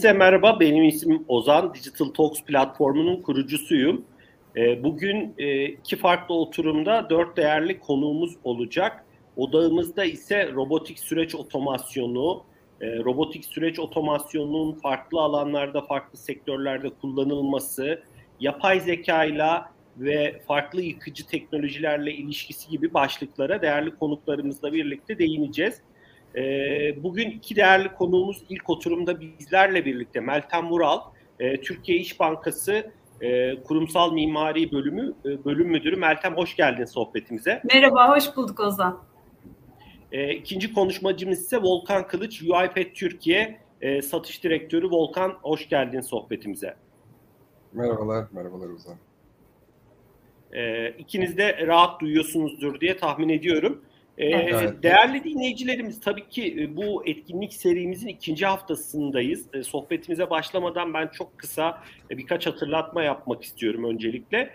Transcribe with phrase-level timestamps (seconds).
[0.00, 4.04] Hepinize merhaba, benim ismim Ozan, Digital Talks platformunun kurucusuyum.
[4.56, 9.04] E, bugün e, iki farklı oturumda dört değerli konuğumuz olacak.
[9.36, 12.42] Odağımızda ise robotik süreç otomasyonu,
[12.80, 18.02] e, robotik süreç otomasyonunun farklı alanlarda, farklı sektörlerde kullanılması,
[18.40, 25.82] yapay zekayla ve farklı yıkıcı teknolojilerle ilişkisi gibi başlıklara değerli konuklarımızla birlikte değineceğiz.
[26.36, 26.42] E,
[27.02, 31.00] bugün iki değerli konuğumuz ilk oturumda bizlerle birlikte Meltem Vural,
[31.38, 35.96] e, Türkiye İş Bankası e, Kurumsal Mimari Bölümü e, Bölüm Müdürü.
[35.96, 37.62] Meltem hoş geldin sohbetimize.
[37.74, 39.02] Merhaba, hoş bulduk Ozan.
[40.12, 44.90] E, ikinci konuşmacımız ise Volkan Kılıç, UiPath Türkiye e, Satış Direktörü.
[44.90, 46.76] Volkan hoş geldin sohbetimize.
[47.72, 48.96] Merhabalar, merhabalar Ozan.
[50.52, 53.84] E, ikiniz de rahat duyuyorsunuzdur diye tahmin ediyorum.
[54.20, 54.82] Ee, evet.
[54.82, 59.46] Değerli dinleyicilerimiz tabii ki e, bu etkinlik serimizin ikinci haftasındayız.
[59.52, 64.50] E, sohbetimize başlamadan ben çok kısa e, birkaç hatırlatma yapmak istiyorum öncelikle.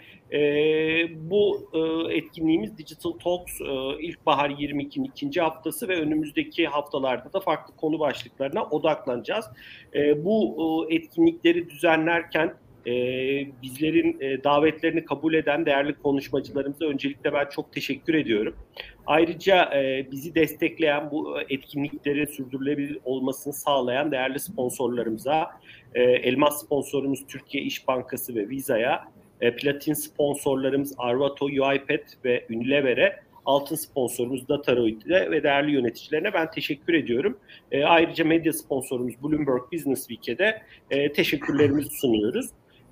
[1.15, 1.69] Bu
[2.11, 3.53] etkinliğimiz Digital Talks
[3.99, 9.45] İlkbahar 22'nin ikinci haftası ve önümüzdeki haftalarda da farklı konu başlıklarına odaklanacağız.
[10.17, 12.53] Bu etkinlikleri düzenlerken
[12.87, 12.91] e,
[13.61, 18.55] bizlerin e, davetlerini kabul eden değerli konuşmacılarımıza öncelikle ben çok teşekkür ediyorum.
[19.07, 25.49] Ayrıca e, bizi destekleyen bu etkinliklerin sürdürülebilir olmasını sağlayan değerli sponsorlarımıza,
[25.95, 29.03] e, elmas sponsorumuz Türkiye İş Bankası ve Visa'ya,
[29.41, 36.93] e, platin sponsorlarımız Arvato, UiPath ve Unilever'e, altın sponsorumuz Dataroid'e ve değerli yöneticilerine ben teşekkür
[36.93, 37.37] ediyorum.
[37.71, 42.49] E, ayrıca medya sponsorumuz Bloomberg Business Week'e de e, teşekkürlerimizi sunuyoruz.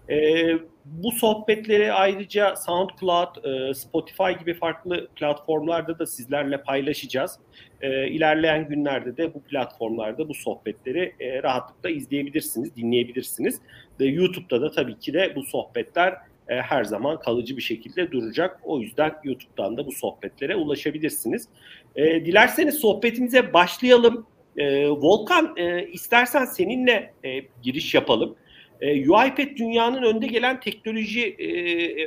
[0.09, 0.45] E,
[0.85, 7.39] bu sohbetleri ayrıca SoundCloud, e, Spotify gibi farklı platformlarda da sizlerle paylaşacağız.
[7.81, 13.61] E, ilerleyen günlerde de bu platformlarda bu sohbetleri e, rahatlıkla izleyebilirsiniz, dinleyebilirsiniz.
[13.99, 16.13] Ve YouTube'da da tabii ki de bu sohbetler
[16.47, 18.59] e, her zaman kalıcı bir şekilde duracak.
[18.63, 21.47] O yüzden YouTube'dan da bu sohbetlere ulaşabilirsiniz.
[21.95, 24.25] E, dilerseniz sohbetimize başlayalım.
[24.57, 28.35] E, Volkan e, istersen seninle e, giriş yapalım.
[28.83, 31.47] E, UiPath dünyanın önde gelen teknoloji, e,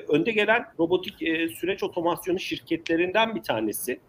[0.00, 4.00] önde gelen robotik e, süreç otomasyonu şirketlerinden bir tanesi.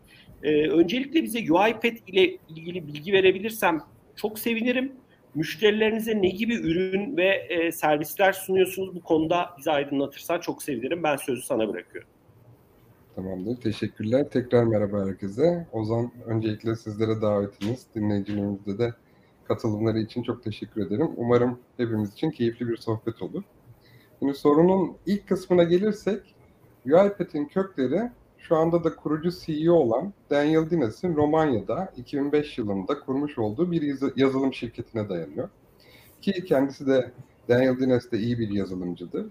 [0.44, 3.82] E, öncelikle bize UiPath ile ilgili bilgi verebilirsem
[4.16, 4.92] çok sevinirim.
[5.36, 11.04] Müşterilerinize ne gibi ürün ve e, servisler sunuyorsunuz bu konuda bizi aydınlatırsan çok sevinirim.
[11.04, 12.10] Ben sözü sana bırakıyorum.
[13.16, 13.62] Tamamdır.
[13.62, 14.30] Teşekkürler.
[14.30, 15.68] Tekrar merhaba herkese.
[15.72, 18.94] Ozan öncelikle sizlere davetiniz, dinleyicilerimizde de
[19.48, 21.10] katılımları için çok teşekkür ederim.
[21.16, 23.44] Umarım hepimiz için keyifli bir sohbet olur.
[24.20, 26.36] Şimdi sorunun ilk kısmına gelirsek,
[26.86, 33.72] UiPath'in kökleri şu anda da kurucu CEO olan Daniel Dines'in Romanya'da 2005 yılında kurmuş olduğu
[33.72, 35.50] bir yazılım şirketine dayanıyor.
[36.22, 37.12] Ki kendisi de
[37.50, 39.26] Daniel Dines de iyi bir yazılımcıdır.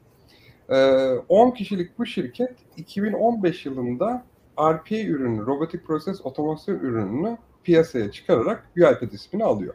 [0.68, 4.24] 10 ee, kişilik bu şirket 2015 yılında
[4.60, 9.74] RPA ürünü, Robotic Process Otomasyon ürününü piyasaya çıkararak UiPath ismini alıyor.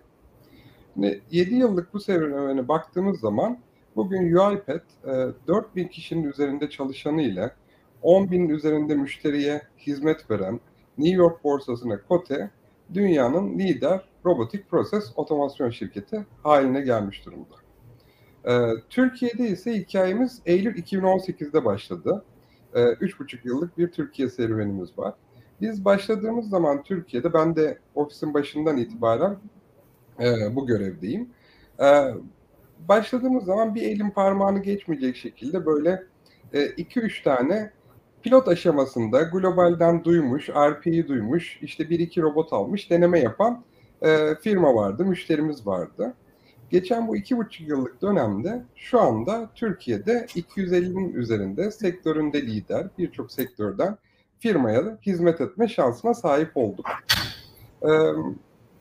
[0.94, 3.58] Şimdi 7 yıllık bu serüvene baktığımız zaman
[3.96, 4.86] bugün UiPath
[5.48, 7.52] 4000 kişinin üzerinde çalışanı ile
[8.02, 10.60] 10 bin üzerinde müşteriye hizmet veren
[10.98, 12.52] New York borsasına kote
[12.94, 17.56] dünyanın lider robotik proses otomasyon şirketi haline gelmiş durumda.
[18.46, 22.26] Ee, Türkiye'de ise hikayemiz Eylül 2018'de başladı.
[22.74, 25.14] Ee, üç buçuk yıllık bir Türkiye serüvenimiz var.
[25.62, 29.38] Biz başladığımız zaman Türkiye'de ben de ofisin başından itibaren
[30.22, 31.30] e, bu görevdeyim.
[31.80, 31.88] E,
[32.90, 36.04] başladığımız zaman bir elin parmağını geçmeyecek şekilde böyle
[36.54, 37.72] 2-3 e, tane
[38.24, 43.64] pilot aşamasında globalden duymuş, RP'yi duymuş, işte bir iki robot almış, deneme yapan
[44.02, 46.14] e, firma vardı, müşterimiz vardı.
[46.70, 53.98] Geçen bu iki buçuk yıllık dönemde şu anda Türkiye'de 250'nin üzerinde sektöründe lider birçok sektörden
[54.40, 56.86] firmaya hizmet etme şansına sahip olduk.
[57.84, 57.88] Ee,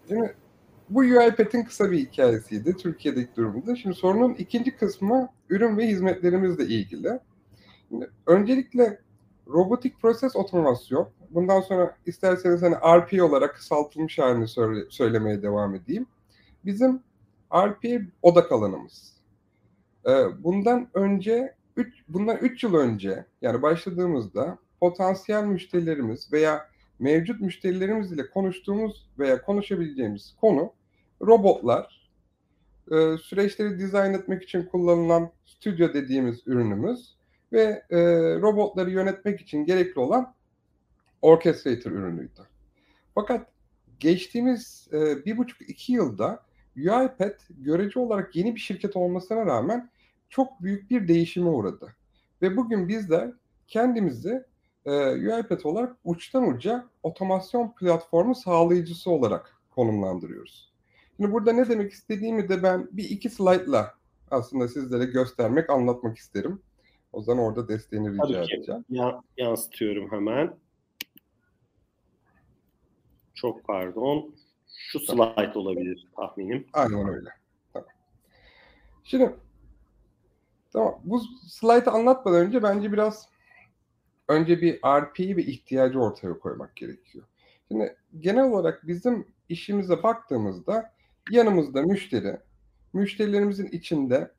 [0.09, 0.35] şimdi
[0.91, 3.77] bu UiPath'in kısa bir hikayesiydi Türkiye'deki durumda.
[3.77, 7.21] Şimdi sorunun ikinci kısmı ürün ve hizmetlerimizle ilgili.
[7.89, 9.01] Şimdi öncelikle
[9.49, 11.09] robotik proses otomasyon.
[11.31, 16.07] Bundan sonra isterseniz hani RP olarak kısaltılmış halini söyle, söylemeye devam edeyim.
[16.65, 17.03] Bizim
[17.55, 19.13] RP odak alanımız.
[20.07, 26.67] Ee, bundan önce üç, bundan 3 yıl önce yani başladığımızda potansiyel müşterilerimiz veya
[26.99, 30.73] mevcut müşterilerimiz ile konuştuğumuz veya konuşabileceğimiz konu
[31.23, 32.11] robotlar,
[32.91, 37.17] e, süreçleri dizayn etmek için kullanılan stüdyo dediğimiz ürünümüz
[37.53, 37.99] ve e,
[38.41, 40.35] robotları yönetmek için gerekli olan
[41.23, 42.41] orchestrator ürünüydü.
[43.15, 43.47] Fakat
[44.01, 46.43] geçtiğimiz e, bir buçuk iki yılda
[46.77, 49.91] UiPath görece olarak yeni bir şirket olmasına rağmen
[50.29, 51.95] çok büyük bir değişime uğradı.
[52.43, 53.33] Ve bugün bizler
[53.69, 54.45] kendimizi
[54.85, 60.70] e, UiPath olarak uçtan uca otomasyon platformu sağlayıcısı olarak konumlandırıyoruz.
[61.21, 63.95] Şimdi burada ne demek istediğimi de ben bir iki slaytla
[64.31, 66.63] aslında sizlere göstermek, anlatmak isterim.
[67.13, 68.85] O zaman orada desteğini rica Tabii edeceğim.
[68.91, 70.57] Ya, yansıtıyorum hemen.
[73.35, 74.35] Çok pardon.
[74.69, 75.35] Şu tamam.
[75.37, 76.67] slide olabilir tahminim.
[76.73, 77.31] Aynen öyle.
[77.73, 77.89] Tamam.
[79.05, 79.35] Şimdi
[80.73, 83.29] tamam bu slaytı anlatmadan önce bence biraz
[84.29, 87.25] önce bir RP'yi ve ihtiyacı ortaya koymak gerekiyor.
[87.69, 91.00] Şimdi genel olarak bizim işimize baktığımızda
[91.31, 92.37] yanımızda müşteri,
[92.93, 94.31] müşterilerimizin içinde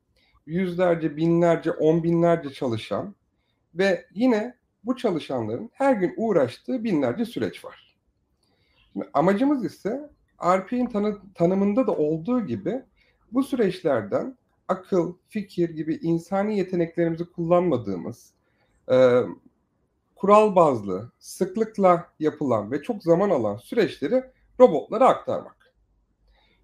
[0.46, 3.16] yüzlerce, binlerce, on binlerce çalışan
[3.76, 7.98] ve yine bu çalışanların her gün uğraştığı binlerce süreç var.
[8.94, 10.10] Şimdi amacımız ise
[10.46, 12.82] RP'nin tanı tanımında da olduğu gibi
[13.32, 18.34] bu süreçlerden akıl, fikir gibi insani yeteneklerimizi kullanmadığımız,
[18.92, 19.22] e,
[20.16, 24.24] kural bazlı, sıklıkla yapılan ve çok zaman alan süreçleri
[24.60, 25.61] robotlara aktarmak.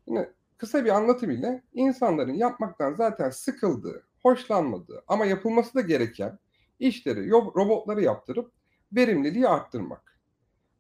[0.08, 6.40] Yine kısa bir anlatım ile insanların yapmaktan zaten sıkıldığı, hoşlanmadığı ama yapılması da gereken
[6.80, 8.52] işleri robotları yaptırıp
[8.92, 10.20] verimliliği arttırmak.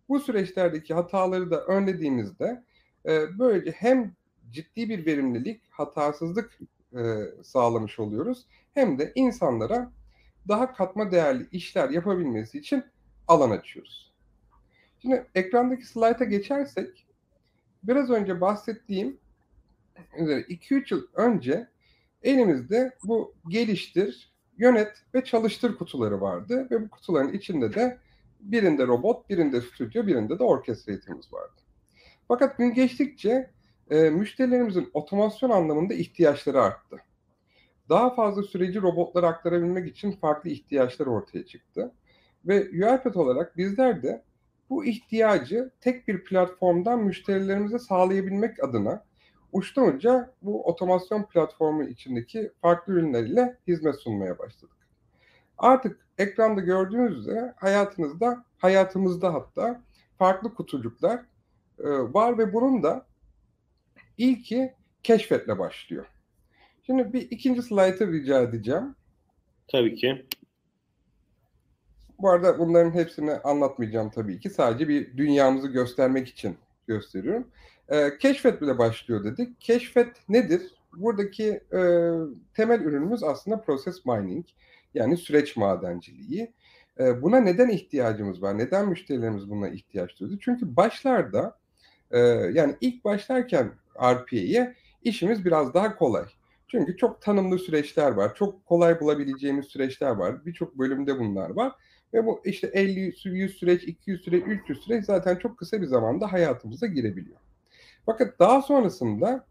[0.09, 2.63] Bu süreçlerdeki hataları da önlediğimizde
[3.06, 4.15] e, böylece hem
[4.51, 6.59] ciddi bir verimlilik, hatasızlık
[6.94, 7.03] e,
[7.44, 9.91] sağlamış oluyoruz hem de insanlara
[10.47, 12.83] daha katma değerli işler yapabilmesi için
[13.27, 14.13] alan açıyoruz.
[15.01, 17.06] Şimdi ekrandaki slayta geçersek
[17.88, 19.18] biraz önce bahsettiğim
[20.18, 21.68] 2-3 yıl önce
[22.22, 27.98] elimizde bu geliştir, yönet ve çalıştır kutuları vardı ve bu kutuların içinde de
[28.39, 30.94] birinde robot, birinde stüdyo, birinde de orkestra
[31.31, 31.62] vardı.
[32.28, 33.51] Fakat gün geçtikçe
[33.90, 36.98] e, müşterilerimizin otomasyon anlamında ihtiyaçları arttı.
[37.90, 41.92] Daha fazla süreci robotlara aktarabilmek için farklı ihtiyaçlar ortaya çıktı.
[42.45, 44.24] Ve UiPath olarak bizler de
[44.69, 49.04] bu ihtiyacı tek bir platformdan müşterilerimize sağlayabilmek adına
[49.52, 54.78] uçtan uca bu otomasyon platformu içindeki farklı ürünleriyle hizmet sunmaya başladık.
[55.58, 59.81] Artık ekranda gördüğünüz üzere hayatınızda, hayatımızda hatta
[60.18, 61.19] farklı kutucuklar
[61.80, 63.06] e, var ve bunun da
[64.18, 64.74] ilki
[65.04, 66.06] keşfetle başlıyor.
[66.86, 68.96] Şimdi bir ikinci slaytı rica edeceğim.
[69.68, 70.25] Tabii ki.
[72.19, 74.50] Bu arada bunların hepsini anlatmayacağım tabii ki.
[74.50, 77.48] Sadece bir dünyamızı göstermek için gösteriyorum.
[77.90, 79.62] E, keşfet bile başlıyor dedik.
[79.62, 80.62] Keşfet nedir?
[80.94, 81.80] Buradaki e,
[82.54, 84.46] temel ürünümüz aslında process mining.
[84.94, 86.54] Yani süreç madenciliği.
[87.00, 88.58] E, buna neden ihtiyacımız var?
[88.58, 90.38] Neden müşterilerimiz buna ihtiyaç duydu?
[90.42, 91.58] Çünkü başlarda
[92.12, 92.19] e,
[92.54, 96.26] yani ilk başlarken RPA'ye işimiz biraz daha kolay.
[96.68, 98.36] Çünkü çok tanımlı süreçler var.
[98.36, 100.45] Çok kolay bulabileceğimiz süreçler var.
[100.45, 101.74] Birçok bölümde bunlar var.
[102.14, 106.31] Ve bu işte 50, 100 süreç, 200 süreç, 300 süreç zaten çok kısa bir zamanda
[106.33, 107.37] hayatımıza girebiliyor.
[108.06, 109.45] Fakat daha sonrasında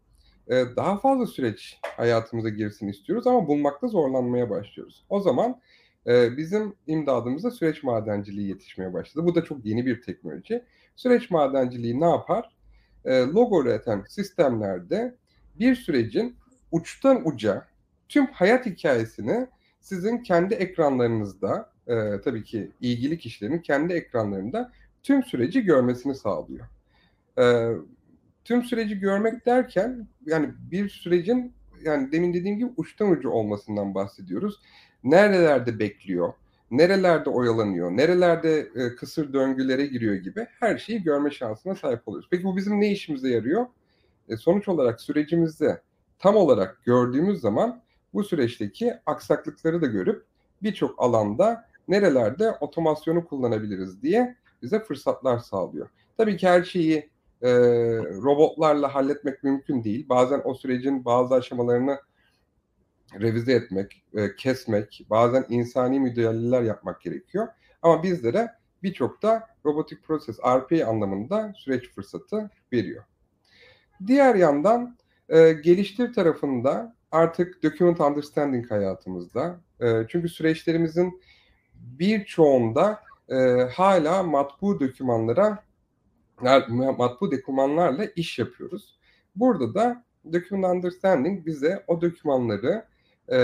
[0.47, 5.05] e, daha fazla süreç hayatımıza girsin istiyoruz ama bulmakta zorlanmaya başlıyoruz.
[5.09, 5.61] O zaman
[6.07, 9.25] e, bizim imdadımıza süreç madenciliği yetişmeye başladı.
[9.25, 10.63] Bu da çok yeni bir teknoloji.
[10.95, 12.57] Süreç madenciliği ne yapar?
[13.05, 15.15] E, logo üreten sistemlerde
[15.59, 16.35] bir sürecin
[16.71, 17.67] uçtan uca
[18.09, 19.47] tüm hayat hikayesini
[19.81, 24.71] sizin kendi ekranlarınızda e, tabii ki ilgili kişilerin kendi ekranlarında
[25.03, 26.65] tüm süreci görmesini sağlıyor.
[27.39, 27.71] E,
[28.45, 31.53] tüm süreci görmek derken yani bir sürecin
[31.83, 34.61] yani demin dediğim gibi uçtan ucu olmasından bahsediyoruz.
[35.03, 36.33] Nerelerde bekliyor,
[36.71, 42.27] nerelerde oyalanıyor, nerelerde e, kısır döngülere giriyor gibi her şeyi görme şansına sahip oluyoruz.
[42.31, 43.65] Peki bu bizim ne işimize yarıyor?
[44.29, 45.81] E, sonuç olarak sürecimizde
[46.19, 47.81] tam olarak gördüğümüz zaman
[48.13, 50.25] bu süreçteki aksaklıkları da görüp
[50.63, 55.89] birçok alanda nerelerde otomasyonu kullanabiliriz diye bize fırsatlar sağlıyor.
[56.17, 57.09] Tabii ki her şeyi
[57.41, 57.49] e,
[57.97, 60.09] robotlarla halletmek mümkün değil.
[60.09, 61.99] Bazen o sürecin bazı aşamalarını
[63.19, 67.47] revize etmek, e, kesmek, bazen insani müdahaleler yapmak gerekiyor.
[67.81, 68.51] Ama bizlere
[68.83, 73.03] birçok da robotik proses RPA anlamında süreç fırsatı veriyor.
[74.07, 74.97] Diğer yandan
[75.29, 79.61] e, geliştir tarafında artık document understanding hayatımızda.
[79.81, 81.21] E, çünkü süreçlerimizin
[81.81, 83.35] birçoğunda e,
[83.73, 85.63] hala matbu dokümanlara
[86.97, 88.99] matbu dokümanlarla iş yapıyoruz.
[89.35, 90.03] Burada da
[90.33, 92.85] document understanding bize o dokümanları
[93.31, 93.37] e,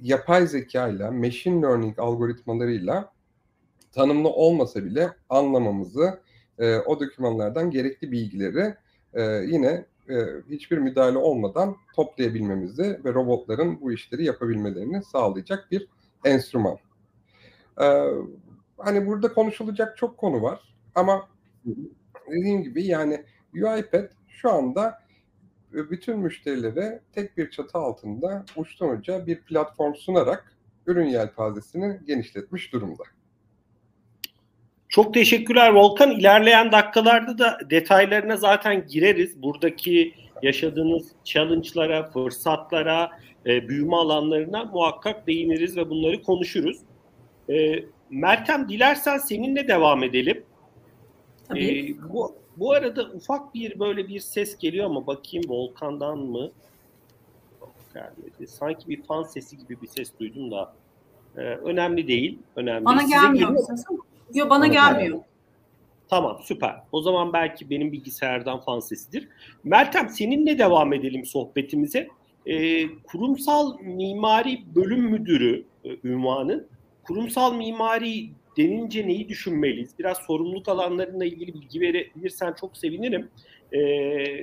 [0.00, 3.12] yapay zeka ile machine learning algoritmalarıyla
[3.92, 6.20] tanımlı olmasa bile anlamamızı,
[6.58, 8.74] e, o dokümanlardan gerekli bilgileri
[9.14, 10.14] e, yine e,
[10.50, 15.88] hiçbir müdahale olmadan toplayabilmemizi ve robotların bu işleri yapabilmelerini sağlayacak bir
[16.24, 16.78] enstrüman.
[17.80, 17.86] E,
[18.78, 21.28] hani burada konuşulacak çok konu var ama
[22.30, 23.24] dediğim gibi yani
[23.54, 24.98] UiPath şu anda
[25.72, 33.02] bütün müşterilere tek bir çatı altında uçtan uca bir platform sunarak ürün yelpazesini genişletmiş durumda.
[34.88, 36.10] Çok teşekkürler Volkan.
[36.10, 39.42] İlerleyen dakikalarda da detaylarına zaten gireriz.
[39.42, 43.10] Buradaki yaşadığınız challenge'lara, fırsatlara,
[43.46, 46.78] e, büyüme alanlarına muhakkak değiniriz ve bunları konuşuruz.
[47.52, 50.44] E, Meltem dilersen seninle devam edelim.
[51.48, 51.96] Tabii.
[51.98, 56.50] E, bu, bu arada ufak bir böyle bir ses geliyor ama bakayım Volkan'dan mı?
[57.94, 58.46] Gelmedi.
[58.46, 60.74] Sanki bir fan sesi gibi bir ses duydum da.
[61.36, 62.38] E, önemli değil.
[62.56, 62.84] Önemli.
[62.84, 63.56] Bana Size gelmiyor.
[64.34, 65.20] Yok bana gelmiyor.
[66.08, 66.76] Tamam süper.
[66.92, 69.28] O zaman belki benim bilgisayardan fan sesidir.
[69.64, 72.08] Meltem seninle devam edelim sohbetimize.
[72.46, 76.64] E, kurumsal mimari bölüm müdürü e, ünvanı.
[77.04, 79.98] Kurumsal mimari denince neyi düşünmeliyiz?
[79.98, 83.30] Biraz sorumluluk alanlarıyla ilgili bilgi verebilirsen çok sevinirim.
[83.72, 83.80] E,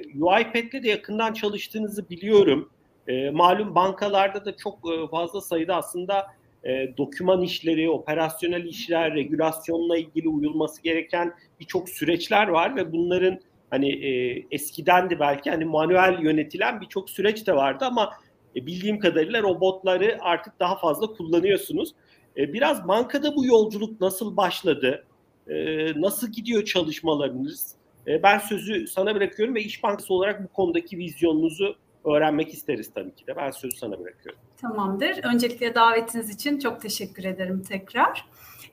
[0.02, 2.70] UiPath'le de yakından çalıştığınızı biliyorum.
[3.08, 6.28] E, malum bankalarda da çok e, fazla sayıda aslında
[6.64, 13.40] e, doküman işleri, operasyonel işler, regülasyonla ilgili uyulması gereken birçok süreçler var ve bunların
[13.70, 18.14] hani e, eskiden de belki hani manuel yönetilen birçok süreç de vardı ama
[18.56, 21.94] e, bildiğim kadarıyla robotları artık daha fazla kullanıyorsunuz.
[22.40, 25.06] E, biraz bankada bu yolculuk nasıl başladı?
[25.48, 25.56] E,
[26.02, 27.76] nasıl gidiyor çalışmalarınız?
[28.08, 33.16] E, ben sözü sana bırakıyorum ve İş Bankası olarak bu konudaki vizyonunuzu öğrenmek isteriz tabii
[33.16, 33.36] ki de.
[33.36, 34.40] Ben sözü sana bırakıyorum.
[34.58, 35.20] Tamamdır.
[35.24, 38.26] Öncelikle davetiniz için çok teşekkür ederim tekrar.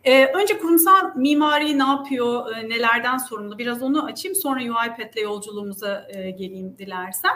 [0.06, 6.08] Ee, önce kurumsal mimari ne yapıyor, e, nelerden sorumlu biraz onu açayım sonra UiPath'le yolculuğumuza
[6.14, 7.32] e, geleyim dilersen.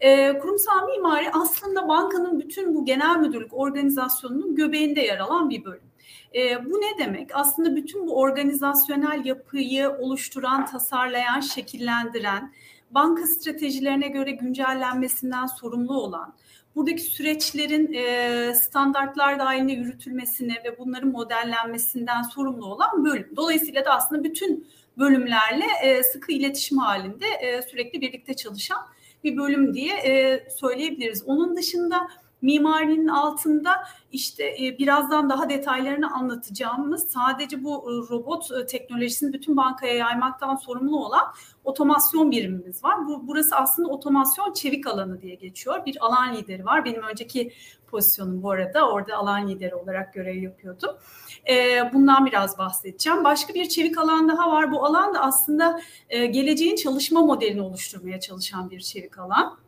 [0.00, 5.90] E, kurumsal mimari aslında bankanın bütün bu genel müdürlük organizasyonunun göbeğinde yer alan bir bölüm.
[6.34, 7.30] E, bu ne demek?
[7.34, 12.52] Aslında bütün bu organizasyonel yapıyı oluşturan, tasarlayan, şekillendiren,
[12.90, 16.34] banka stratejilerine göre güncellenmesinden sorumlu olan,
[16.76, 23.28] buradaki süreçlerin e, standartlar dahilinde yürütülmesine ve bunların modellenmesinden sorumlu olan bölüm.
[23.36, 24.66] Dolayısıyla da aslında bütün
[24.98, 28.78] bölümlerle e, sıkı iletişim halinde e, sürekli birlikte çalışan
[29.24, 31.22] bir bölüm diye e, söyleyebiliriz.
[31.26, 32.08] Onun dışında
[32.42, 33.70] mimarinin altında
[34.12, 40.56] işte e, birazdan daha detaylarını anlatacağımız sadece bu e, robot e, teknolojisini bütün bankaya yaymaktan
[40.56, 41.22] sorumlu olan
[41.64, 43.06] otomasyon birimimiz var.
[43.06, 45.86] Bu burası aslında otomasyon çevik alanı diye geçiyor.
[45.86, 46.84] Bir alan lideri var.
[46.84, 47.52] Benim önceki
[47.86, 50.90] pozisyonum bu arada orada alan lideri olarak görev yapıyordum.
[51.92, 53.24] bundan biraz bahsedeceğim.
[53.24, 54.72] Başka bir çevik alan daha var.
[54.72, 55.80] Bu alan da aslında
[56.10, 59.58] geleceğin çalışma modelini oluşturmaya çalışan bir çevik alan.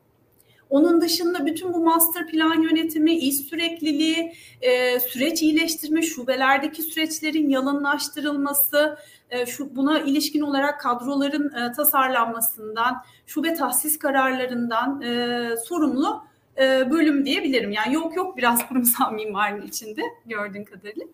[0.74, 8.98] Onun dışında bütün bu master plan yönetimi, iş sürekliliği, e, süreç iyileştirme, şubelerdeki süreçlerin yalınlaştırılması,
[9.30, 16.24] e, şu buna ilişkin olarak kadroların e, tasarlanmasından, şube tahsis kararlarından e, sorumlu
[16.58, 17.72] e, bölüm diyebilirim.
[17.72, 21.06] Yani yok yok biraz kurumsal mimarinin içinde gördüğün kadarıyla.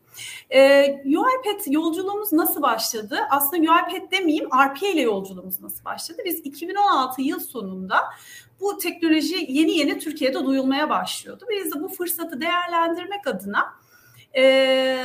[0.50, 3.18] E, UiPath yolculuğumuz nasıl başladı?
[3.30, 6.22] Aslında UiPath demeyeyim RPA ile yolculuğumuz nasıl başladı?
[6.24, 7.96] Biz 2016 yıl sonunda
[8.60, 11.44] bu teknoloji yeni yeni Türkiye'de duyulmaya başlıyordu.
[11.50, 13.74] Biz de bu fırsatı değerlendirmek adına
[14.36, 14.96] e,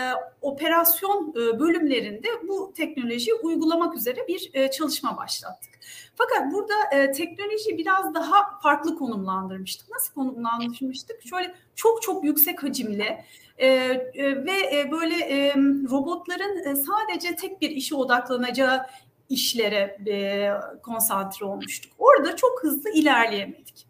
[0.41, 5.71] operasyon e, bölümlerinde bu teknolojiyi uygulamak üzere bir e, çalışma başlattık.
[6.15, 9.89] Fakat burada e, teknolojiyi biraz daha farklı konumlandırmıştık.
[9.89, 11.27] Nasıl konumlandırmıştık?
[11.29, 13.17] Şöyle çok çok yüksek hacimli
[13.57, 15.55] e, e, ve e, böyle e,
[15.91, 18.85] robotların e, sadece tek bir işe odaklanacağı
[19.29, 20.49] işlere e,
[20.83, 21.91] konsantre olmuştuk.
[21.97, 23.85] Orada çok hızlı ilerleyemedik.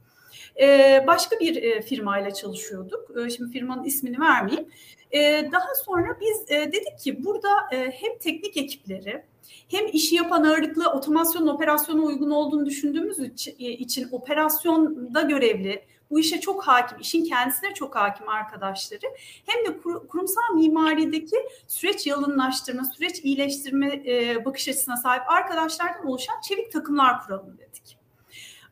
[0.61, 3.17] E, başka bir e, firmayla çalışıyorduk.
[3.17, 4.69] E, şimdi firmanın ismini vermeyeyim.
[5.11, 9.23] E, daha sonra biz e, dedik ki burada e, hem teknik ekipleri
[9.67, 13.19] hem işi yapan ağırlıklı otomasyon operasyona uygun olduğunu düşündüğümüz
[13.59, 19.05] için operasyonda görevli, bu işe çok hakim, işin kendisine çok hakim arkadaşları
[19.45, 21.35] hem de kurumsal mimarideki
[21.67, 27.97] süreç yalınlaştırma, süreç iyileştirme e, bakış açısına sahip arkadaşlardan oluşan çevik takımlar kuralım dedik.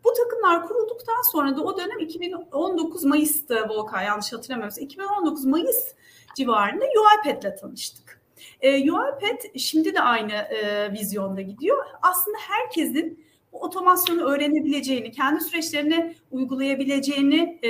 [0.04, 4.84] Bu takımlar kurulduktan sonra da o dönem 2019 Mayıs'tı Volkan yanlış hatırlamıyorsam.
[4.84, 5.94] 2019 Mayıs
[6.36, 8.22] civarında UiPath'le tanıştık.
[8.62, 11.86] E, UiPath şimdi de aynı e, vizyonda gidiyor.
[12.02, 17.70] Aslında herkesin bu otomasyonu öğrenebileceğini, kendi süreçlerini uygulayabileceğini e,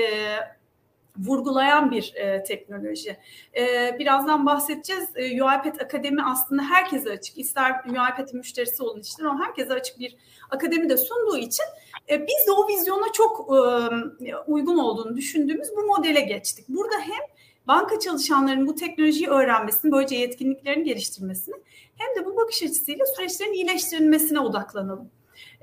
[1.17, 3.17] vurgulayan bir e, teknoloji.
[3.57, 5.09] E, birazdan bahsedeceğiz.
[5.15, 7.37] E, UiPath Akademi aslında herkese açık.
[7.37, 10.15] İster UiPath'in müşterisi olun ister ama herkese açık bir
[10.49, 11.65] akademi de sunduğu için
[12.09, 16.65] e, biz de o vizyona çok e, uygun olduğunu düşündüğümüz bu modele geçtik.
[16.69, 17.21] Burada hem
[17.67, 21.55] banka çalışanlarının bu teknolojiyi öğrenmesini, böylece yetkinliklerini geliştirmesini
[21.95, 25.09] hem de bu bakış açısıyla süreçlerin iyileştirilmesine odaklanalım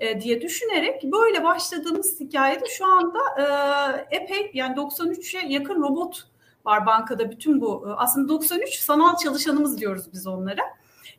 [0.00, 6.26] e, diye düşünerek böyle başladığımız hikayede şu anda e, epey yani 93'e yakın robot
[6.64, 10.62] var bankada bütün bu e, aslında 93 sanal çalışanımız diyoruz biz onlara.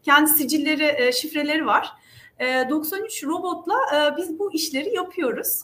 [0.03, 1.93] Kendi sicilleri, e, şifreleri var.
[2.39, 3.75] E, 93 robotla
[4.17, 5.61] biz bu işleri yapıyoruz.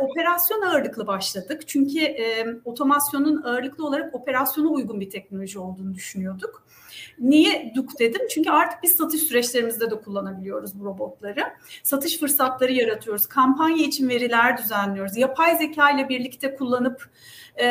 [0.00, 1.68] Operasyon ağırlıklı başladık.
[1.68, 2.16] Çünkü
[2.64, 6.62] otomasyonun ağırlıklı olarak operasyona uygun bir teknoloji olduğunu düşünüyorduk.
[7.20, 8.20] Niye DUK dedim?
[8.30, 11.44] Çünkü artık biz satış süreçlerimizde de kullanabiliyoruz bu robotları.
[11.82, 13.26] Satış fırsatları yaratıyoruz.
[13.26, 15.16] Kampanya için veriler düzenliyoruz.
[15.16, 17.10] Yapay zeka ile birlikte kullanıp
[17.56, 17.66] e,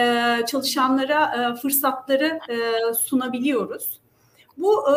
[0.47, 3.99] çalışanlara e, fırsatları e, sunabiliyoruz.
[4.57, 4.95] Bu, e,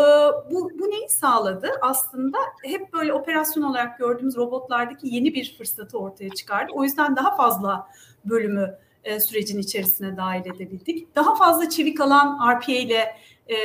[0.50, 1.70] bu, bu neyi sağladı?
[1.80, 6.72] Aslında hep böyle operasyon olarak gördüğümüz robotlardaki yeni bir fırsatı ortaya çıkardı.
[6.74, 7.88] O yüzden daha fazla
[8.24, 11.16] bölümü e, sürecin içerisine dahil edebildik.
[11.16, 13.56] Daha fazla çevik alan RPA ile e,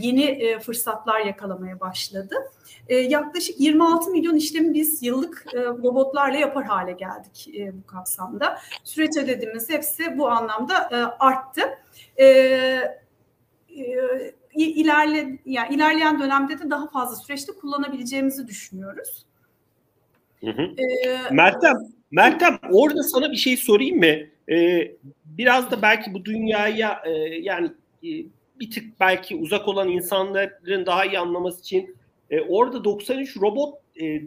[0.00, 2.34] yeni e, fırsatlar yakalamaya başladı.
[2.88, 8.58] E, yaklaşık 26 milyon işlemi biz yıllık e, robotlarla yapar hale geldik e, bu kapsamda.
[8.84, 11.62] Süreç ödediğimiz hepsi bu anlamda e, arttı.
[12.16, 13.02] E, e,
[14.54, 19.26] ilerle yani ilerleyen dönemde de daha fazla süreçte kullanabileceğimizi düşünüyoruz.
[20.40, 20.62] Hı hı.
[20.62, 21.76] Ee, Meltem,
[22.10, 24.26] Meltem orada sana bir şey sorayım mı?
[24.54, 24.92] Ee,
[25.24, 27.70] biraz da belki bu dünyaya e, yani
[28.04, 28.08] e,
[28.60, 31.96] bir tık belki uzak olan insanların daha iyi anlaması için
[32.30, 34.22] e, orada 93 robot e, e,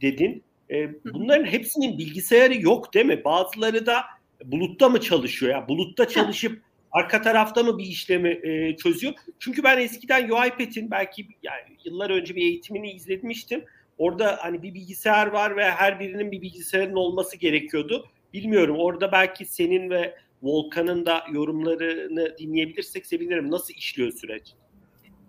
[0.00, 0.42] dedin.
[0.70, 3.24] E, bunların hepsinin bilgisayarı yok değil mi?
[3.24, 4.04] Bazıları da
[4.44, 5.52] bulutta mı çalışıyor?
[5.52, 9.14] Yani bulutta çalışıp arka tarafta mı bir işlemi e, çözüyor?
[9.38, 13.64] Çünkü ben eskiden UiPath'in belki yani yıllar önce bir eğitimini izlemiştim.
[13.98, 18.08] Orada hani bir bilgisayar var ve her birinin bir bilgisayarın olması gerekiyordu.
[18.32, 23.50] Bilmiyorum orada belki senin ve Volkan'ın da yorumlarını dinleyebilirsek sevinirim.
[23.50, 24.54] Nasıl işliyor süreç?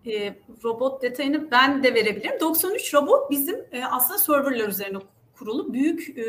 [0.05, 2.39] E, robot detayını ben de verebilirim.
[2.39, 4.97] 93 robot bizim e, aslında serverlar üzerine
[5.33, 6.23] kurulu büyük e,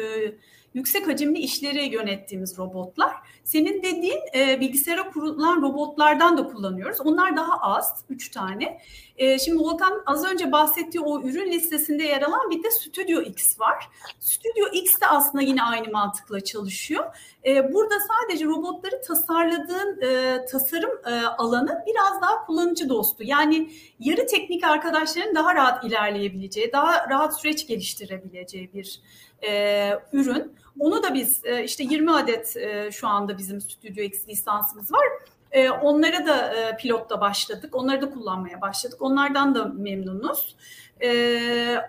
[0.76, 3.12] yüksek hacimli işleri yönettiğimiz robotlar.
[3.44, 7.00] Senin dediğin e, bilgisayara kurulan robotlardan da kullanıyoruz.
[7.00, 8.80] Onlar daha az, üç tane.
[9.16, 13.60] E, şimdi Volkan az önce bahsettiği o ürün listesinde yer alan bir de Studio X
[13.60, 13.88] var.
[14.20, 17.04] Studio X de aslında yine aynı mantıkla çalışıyor.
[17.46, 23.24] E, burada sadece robotları tasarladığın e, tasarım e, alanı biraz daha kullanıcı dostu.
[23.24, 29.00] Yani yarı teknik arkadaşların daha rahat ilerleyebileceği, daha rahat süreç geliştirebileceği bir
[29.46, 30.56] e, ürün.
[30.78, 35.06] Onu da biz e, işte 20 adet e, şu anda bizim Studio X lisansımız var.
[35.52, 37.74] E, onlara da e, pilotta başladık.
[37.74, 39.02] Onları da kullanmaya başladık.
[39.02, 40.56] Onlardan da memnunuz.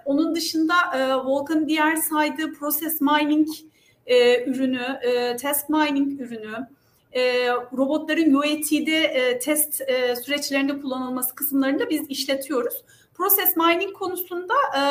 [0.06, 3.48] Onun dışında e, diğer saydığı process mining
[4.46, 6.68] ürünü, e, task mining ürünü,
[7.78, 9.82] robotların UAT'de test
[10.24, 12.84] süreçlerinde kullanılması kısımlarında biz işletiyoruz.
[13.14, 14.82] Process mining konusunda e,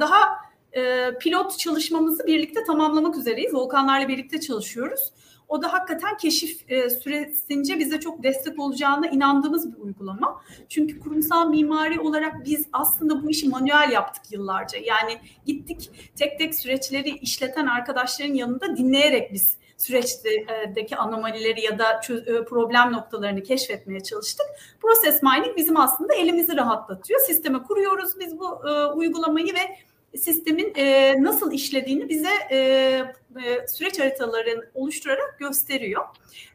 [0.00, 3.54] daha e, pilot çalışmamızı birlikte tamamlamak üzereyiz.
[3.54, 5.12] Volkanlarla birlikte çalışıyoruz.
[5.48, 10.42] O da hakikaten keşif e, süresince bize çok destek olacağına inandığımız bir uygulama.
[10.68, 14.78] Çünkü kurumsal mimari olarak biz aslında bu işi manuel yaptık yıllarca.
[14.78, 22.44] Yani gittik tek tek süreçleri işleten arkadaşların yanında dinleyerek biz süreçteki anomalileri ya da e,
[22.44, 24.46] problem noktalarını keşfetmeye çalıştık.
[24.80, 27.20] Process mining bizim aslında elimizi rahatlatıyor.
[27.20, 29.76] Sisteme kuruyoruz biz bu e, uygulamayı ve
[30.18, 36.04] sistemin e, nasıl işlediğini bize e, e, süreç haritalarını oluşturarak gösteriyor.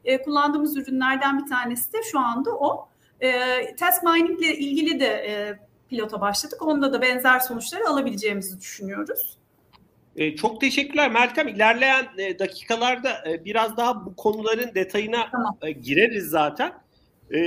[0.06, 2.90] E, kullandığımız ürünlerden bir tanesi de şu anda o.
[3.22, 3.32] E,
[3.76, 6.62] task mining ile ilgili de e, pilota başladık.
[6.62, 9.38] Onda da benzer sonuçları alabileceğimizi düşünüyoruz.
[10.16, 11.48] E, çok teşekkürler Meltem.
[11.48, 15.58] İlerleyen e, dakikalarda e, biraz daha bu konuların detayına tamam.
[15.62, 16.74] e, gireriz zaten.
[17.32, 17.40] E,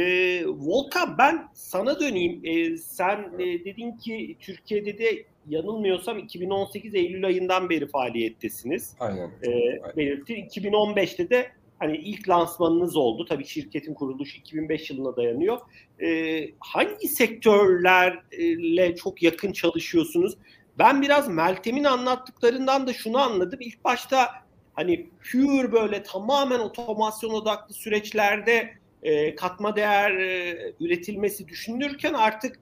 [0.47, 2.41] Volkan ben sana döneyim.
[2.45, 8.95] E, sen e, dedin ki Türkiye'de de yanılmıyorsam 2018 Eylül ayından beri faaliyettesiniz.
[9.01, 9.31] Aynen.
[9.47, 10.35] E, belirtti.
[10.35, 13.25] 2015'te de hani ilk lansmanınız oldu.
[13.25, 15.59] Tabii şirketin kuruluşu 2005 yılına dayanıyor.
[16.03, 20.37] E, hangi sektörlerle çok yakın çalışıyorsunuz?
[20.79, 23.61] Ben biraz Meltem'in anlattıklarından da şunu anladım.
[23.63, 24.29] İlk başta
[24.75, 28.71] hani pure böyle tamamen otomasyon odaklı süreçlerde
[29.03, 32.59] e, katma değer e, üretilmesi düşünülürken artık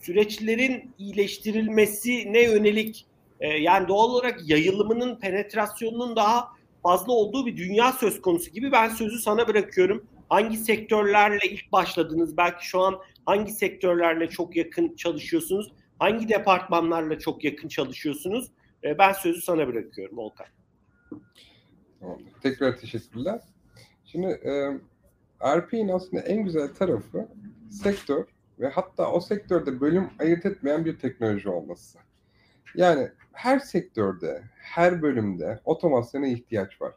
[0.00, 3.06] süreçlerin iyileştirilmesine yönelik
[3.40, 6.48] e, yani doğal olarak yayılımının penetrasyonunun daha
[6.82, 10.06] fazla olduğu bir dünya söz konusu gibi ben sözü sana bırakıyorum.
[10.28, 12.36] Hangi sektörlerle ilk başladınız?
[12.36, 15.72] Belki şu an hangi sektörlerle çok yakın çalışıyorsunuz?
[15.98, 18.50] Hangi departmanlarla çok yakın çalışıyorsunuz?
[18.84, 20.46] E, ben sözü sana bırakıyorum Volkan.
[22.42, 23.40] Tekrar teşekkürler.
[24.04, 24.52] Şimdi e,
[25.58, 27.28] RP'nin aslında en güzel tarafı
[27.70, 28.24] sektör
[28.60, 31.98] ve hatta o sektörde bölüm ayırt etmeyen bir teknoloji olması.
[32.74, 36.92] Yani her sektörde, her bölümde otomasyona ihtiyaç var.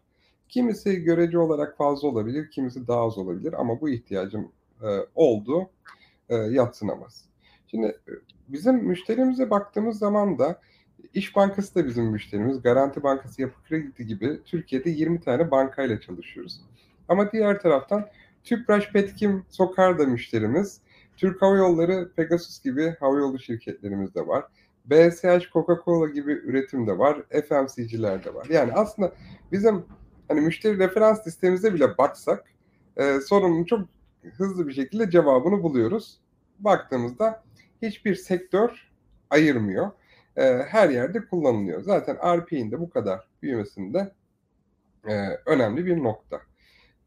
[0.49, 5.69] Kimisi görece olarak fazla olabilir, kimisi daha az olabilir ama bu ihtiyacın e, olduğu
[6.29, 7.25] e, yatsınamaz.
[7.67, 8.11] Şimdi e,
[8.47, 10.61] bizim müşterimize baktığımız zaman da
[11.13, 16.61] İş Bankası da bizim müşterimiz, Garanti Bankası, Yapı Kredi gibi Türkiye'de 20 tane bankayla çalışıyoruz.
[17.07, 18.07] Ama diğer taraftan
[18.43, 20.81] Tüpraş Petkim Sokar da müşterimiz.
[21.17, 24.45] Türk Hava Yolları, Pegasus gibi havayolu şirketlerimiz de var.
[24.85, 27.21] BSH, Coca-Cola gibi üretim de var.
[27.29, 28.47] FMC'ciler de var.
[28.49, 29.13] Yani aslında
[29.51, 29.85] bizim
[30.27, 32.53] hani müşteri referans listemize bile baksak
[32.97, 33.87] e, sorunun çok
[34.37, 36.19] hızlı bir şekilde cevabını buluyoruz.
[36.59, 37.43] Baktığımızda
[37.81, 38.91] hiçbir sektör
[39.29, 39.91] ayırmıyor.
[40.37, 41.81] E, her yerde kullanılıyor.
[41.81, 44.11] Zaten RP'in de bu kadar büyümesinde
[45.07, 45.13] e,
[45.45, 46.41] önemli bir nokta.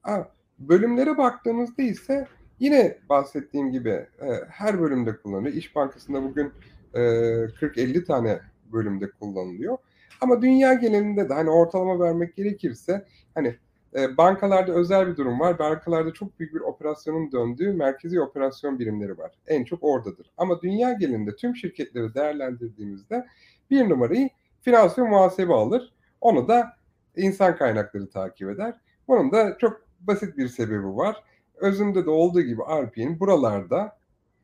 [0.03, 5.55] Ha, bölümlere baktığımızda ise yine bahsettiğim gibi e, her bölümde kullanılıyor.
[5.55, 6.53] İş Bankası'nda bugün
[6.95, 8.40] e, 40-50 tane
[8.73, 9.79] bölümde kullanılıyor.
[10.21, 13.57] Ama dünya genelinde de hani ortalama vermek gerekirse hani
[13.97, 15.59] e, bankalarda özel bir durum var.
[15.59, 19.33] Bankalarda çok büyük bir operasyonun döndüğü merkezi operasyon birimleri var.
[19.47, 20.31] En çok oradadır.
[20.37, 23.27] Ama dünya genelinde tüm şirketleri değerlendirdiğimizde
[23.71, 24.29] bir numarayı
[24.61, 25.95] finans ve muhasebe alır.
[26.21, 26.73] Onu da
[27.16, 28.75] insan kaynakları takip eder.
[29.09, 31.25] Bunun da çok basit bir sebebi var.
[31.57, 33.99] Özünde de olduğu gibi RP'nin buralarda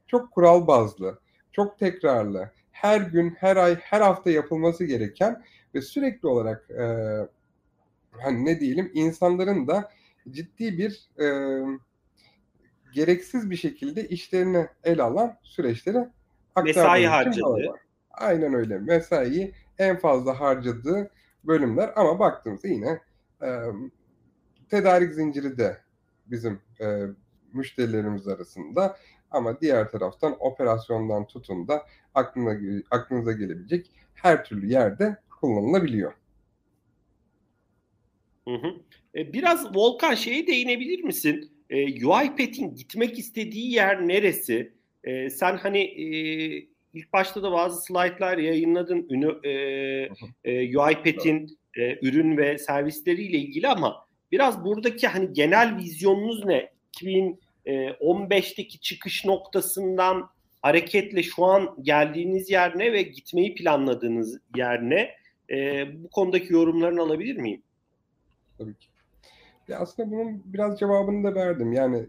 [0.07, 1.19] çok kural bazlı,
[1.53, 5.43] çok tekrarlı, her gün, her ay, her hafta yapılması gereken
[5.75, 6.85] ve sürekli olarak e,
[8.11, 9.91] hani ne diyelim insanların da
[10.31, 11.27] ciddi bir e,
[12.93, 16.09] gereksiz bir şekilde işlerini el alan süreçleri
[16.65, 17.75] mesai harcadı.
[18.11, 18.79] Aynen öyle.
[18.79, 21.11] Mesai en fazla harcadığı
[21.45, 23.01] bölümler ama baktığımızda yine
[23.43, 23.49] e,
[24.71, 25.82] tedarik zinciri de
[26.33, 26.87] bizim e,
[27.53, 28.97] müşterilerimiz arasında
[29.31, 36.13] ama diğer taraftan operasyondan tutun da aklına, aklınıza gelebilecek her türlü yerde kullanılabiliyor.
[38.49, 38.75] Hı hı.
[39.15, 41.53] E, biraz Volkan şeye değinebilir misin?
[41.71, 44.73] E, UiPath'in gitmek istediği yer neresi?
[45.05, 46.07] E, sen hani e,
[46.95, 49.51] ilk başta da bazı slaytlar yayınladın ünü, e,
[50.45, 56.73] e, UiPath'in e, ürün ve servisleriyle ilgili ama biraz buradaki hani genel vizyonunuz ne?
[57.67, 60.31] 2015'teki çıkış noktasından
[60.63, 65.11] hareketle şu an geldiğiniz yer ne ve gitmeyi planladığınız yer ne?
[65.51, 67.63] E, bu konudaki yorumlarını alabilir miyim?
[68.63, 68.89] tabii ki.
[69.69, 71.73] Ya aslında bunun biraz cevabını da verdim.
[71.73, 72.07] Yani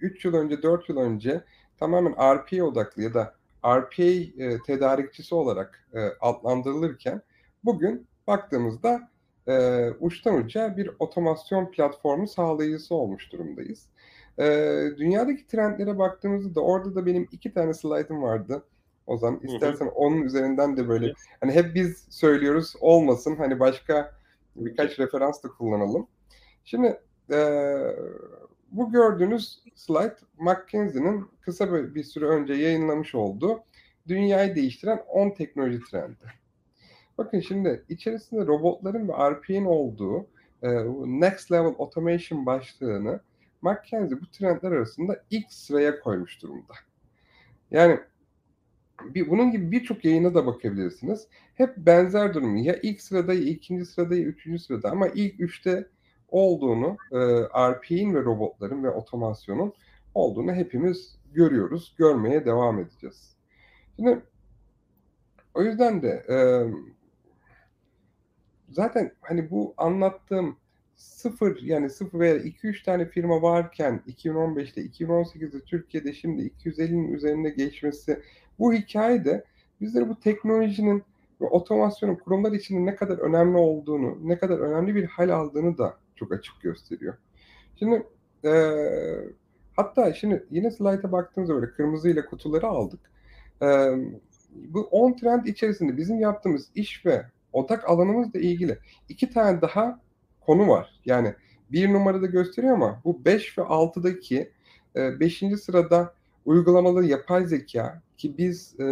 [0.00, 1.44] 3 e, yıl önce, 4 yıl önce
[1.78, 3.34] tamamen RPA odaklı ya da
[3.66, 7.22] RPA e, tedarikçisi olarak e, adlandırılırken
[7.64, 9.08] bugün baktığımızda
[9.48, 13.86] e, uçtan uca bir otomasyon platformu sağlayıcısı olmuş durumdayız.
[14.38, 14.44] E,
[14.96, 18.62] dünyadaki trendlere baktığımızda da orada da benim iki tane slaytım vardı.
[19.06, 19.94] O zaman istersen hı hı.
[19.94, 24.14] onun üzerinden de böyle hani hep biz söylüyoruz olmasın hani başka
[24.56, 26.06] birkaç referans da kullanalım.
[26.64, 27.00] Şimdi
[27.32, 27.38] e,
[28.70, 33.60] bu gördüğünüz slide McKinsey'nin kısa bir süre önce yayınlamış olduğu
[34.08, 36.41] dünyayı değiştiren 10 teknoloji trendi.
[37.18, 40.26] Bakın şimdi içerisinde robotların ve RPA'nin olduğu
[40.62, 40.68] e,
[41.06, 43.20] Next Level Automation başlığını
[43.62, 46.72] McKinsey bu trendler arasında ilk sıraya koymuş durumda.
[47.70, 48.00] Yani
[49.04, 51.28] bir, bunun gibi birçok yayına da bakabilirsiniz.
[51.54, 52.56] Hep benzer durum.
[52.56, 55.88] Ya ilk sırada, ya ikinci sırada, ya üçüncü sırada ama ilk üçte
[56.28, 57.18] olduğunu, e,
[57.72, 59.72] RP'in ve robotların ve otomasyonun
[60.14, 63.36] olduğunu hepimiz görüyoruz, görmeye devam edeceğiz.
[63.96, 64.22] Şimdi
[65.54, 66.36] o yüzden de e,
[68.72, 70.56] zaten hani bu anlattığım
[70.96, 78.22] sıfır yani sıfır veya 2-3 tane firma varken 2015'te 2018'de Türkiye'de şimdi 250'nin üzerinde geçmesi
[78.58, 79.44] bu hikaye de
[79.80, 81.04] bizlere bu teknolojinin
[81.40, 85.96] ve otomasyonun kurumlar için ne kadar önemli olduğunu, ne kadar önemli bir hal aldığını da
[86.16, 87.14] çok açık gösteriyor.
[87.78, 88.06] Şimdi
[88.44, 88.52] e,
[89.76, 93.00] hatta şimdi yine slayta baktığımızda böyle kırmızı ile kutuları aldık.
[93.62, 93.66] E,
[94.54, 100.00] bu 10 trend içerisinde bizim yaptığımız iş ve odak alanımızla ilgili iki tane daha
[100.40, 101.00] konu var.
[101.04, 101.34] Yani
[101.72, 104.50] bir numarada gösteriyor ama bu 5 ve 6'daki
[104.94, 105.42] 5.
[105.42, 108.84] E, sırada uygulamalı yapay zeka ki biz e,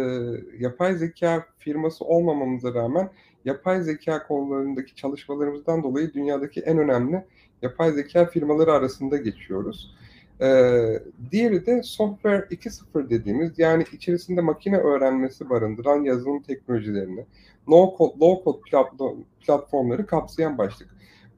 [0.59, 3.09] yapay zeka firması olmamamıza rağmen
[3.45, 7.25] yapay zeka konularındaki çalışmalarımızdan dolayı dünyadaki en önemli
[7.61, 9.95] yapay zeka firmaları arasında geçiyoruz.
[10.41, 10.99] Ee,
[11.31, 17.25] diğeri de Software 2.0 dediğimiz yani içerisinde makine öğrenmesi barındıran yazılım teknolojilerini,
[17.69, 20.89] low code, low code platformları kapsayan başlık.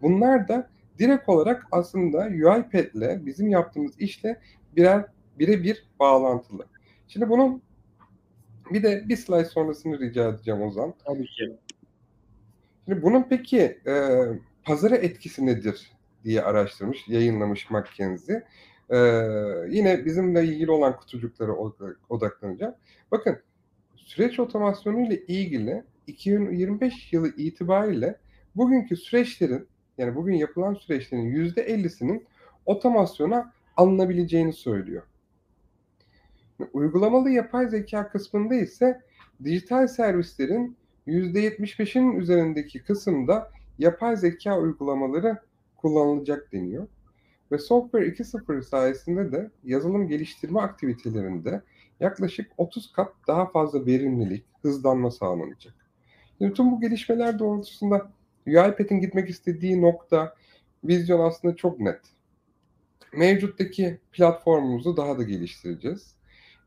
[0.01, 4.39] Bunlar da direkt olarak aslında UiPath ile bizim yaptığımız işle
[4.75, 5.05] birer
[5.39, 6.65] birebir bağlantılı.
[7.07, 7.61] Şimdi bunun
[8.71, 10.93] bir de bir slide sonrasını rica edeceğim Ozan.
[11.05, 11.57] Tabii ki.
[12.85, 13.93] Şimdi bunun peki e,
[14.63, 15.91] pazara etkisi nedir
[16.23, 18.35] diye araştırmış, yayınlamış McKinsey.
[18.89, 18.97] E,
[19.69, 21.53] yine bizimle ilgili olan kutucuklara
[22.09, 22.75] odaklanacağım.
[23.11, 23.39] Bakın
[23.95, 28.19] süreç otomasyonu ile ilgili 2025 yılı itibariyle
[28.55, 32.25] bugünkü süreçlerin yani bugün yapılan süreçlerin %50'sinin
[32.65, 35.03] otomasyona alınabileceğini söylüyor.
[36.73, 39.01] Uygulamalı yapay zeka kısmında ise
[39.43, 45.37] dijital servislerin %75'in üzerindeki kısımda yapay zeka uygulamaları
[45.77, 46.87] kullanılacak deniyor.
[47.51, 51.61] Ve Software 2.0 sayesinde de yazılım geliştirme aktivitelerinde
[51.99, 55.82] yaklaşık 30 kat daha fazla verimlilik, hızlanma sağlanacak.
[56.39, 58.11] Tüm bu gelişmeler doğrultusunda
[58.47, 60.35] UiPath'in gitmek istediği nokta,
[60.83, 61.99] vizyon aslında çok net.
[63.13, 66.15] Mevcuttaki platformumuzu daha da geliştireceğiz.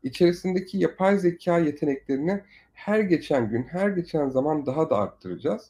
[0.03, 2.41] İçerisindeki yapay zeka yeteneklerini
[2.73, 5.69] her geçen gün, her geçen zaman daha da arttıracağız.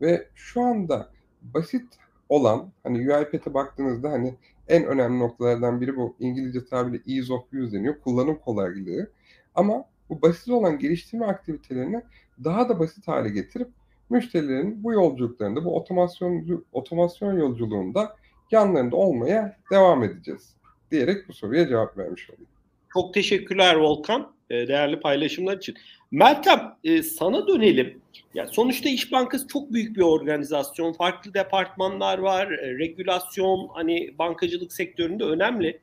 [0.00, 1.10] Ve şu anda
[1.42, 4.34] basit olan, hani UiPath'e baktığınızda hani
[4.68, 9.10] en önemli noktalardan biri bu İngilizce tabiriyle ease of use deniyor, kullanım kolaylığı.
[9.54, 12.02] Ama bu basit olan geliştirme aktivitelerini
[12.44, 13.68] daha da basit hale getirip
[14.10, 18.16] müşterilerin bu yolculuklarında, bu otomasyon otomasyon yolculuğunda
[18.50, 20.56] yanlarında olmaya devam edeceğiz
[20.90, 22.46] diyerek bu soruya cevap vermiş olayım.
[22.92, 25.74] Çok teşekkürler Volkan e, değerli paylaşımlar için.
[26.10, 28.00] Meltem e, sana dönelim.
[28.34, 30.92] Ya sonuçta İş Bankası çok büyük bir organizasyon.
[30.92, 32.50] Farklı departmanlar var.
[32.50, 35.80] E, regülasyon hani bankacılık sektöründe önemli.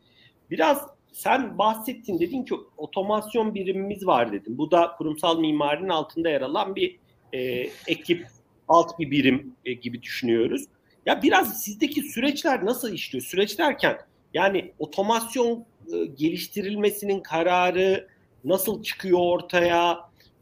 [0.52, 4.58] Biraz sen bahsettin dedin ki otomasyon birimimiz var dedin.
[4.58, 7.00] Bu da kurumsal mimarinin altında yer alan bir
[7.34, 7.39] e,
[7.88, 8.28] ekip,
[8.67, 10.65] alt bir birim e, gibi düşünüyoruz.
[11.06, 13.26] Ya biraz sizdeki süreçler nasıl işliyor?
[13.26, 13.98] Süreç derken
[14.34, 18.08] yani otomasyon e, geliştirilmesinin kararı
[18.43, 20.00] nasıl çıkıyor ortaya?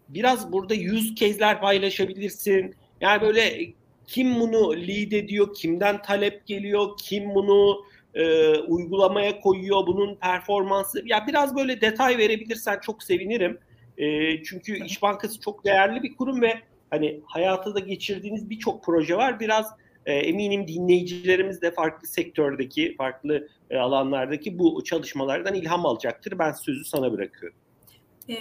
[0.09, 2.75] Biraz burada yüz case'ler paylaşabilirsin.
[3.01, 3.73] Yani böyle
[4.07, 7.85] kim bunu lead ediyor, kimden talep geliyor, kim bunu
[8.17, 11.01] e, uygulamaya koyuyor, bunun performansı.
[11.05, 13.59] Ya biraz böyle detay verebilirsen çok sevinirim.
[13.97, 16.53] E, çünkü İş Bankası çok değerli bir kurum ve
[16.89, 19.39] hani hayata da geçirdiğiniz birçok proje var.
[19.39, 19.73] Biraz
[20.05, 26.39] e, eminim dinleyicilerimiz de farklı sektördeki, farklı e, alanlardaki bu çalışmalardan ilham alacaktır.
[26.39, 27.57] Ben sözü sana bırakıyorum.
[28.29, 28.35] E,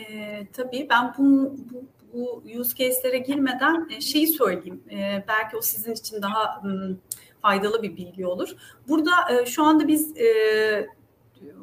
[0.53, 4.83] tabii ben bu, bu, bu use case'lere girmeden e, şeyi söyleyeyim.
[4.91, 6.95] E, belki o sizin için daha m,
[7.42, 8.49] faydalı bir bilgi olur.
[8.88, 10.27] Burada e, şu anda biz e,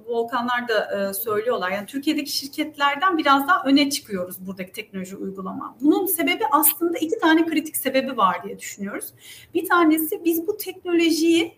[0.07, 1.71] Volkanlar da e, söylüyorlar.
[1.71, 5.75] Yani Türkiye'deki şirketlerden biraz daha öne çıkıyoruz buradaki teknoloji uygulama.
[5.81, 9.05] Bunun sebebi aslında iki tane kritik sebebi var diye düşünüyoruz.
[9.53, 11.53] Bir tanesi biz bu teknolojiyi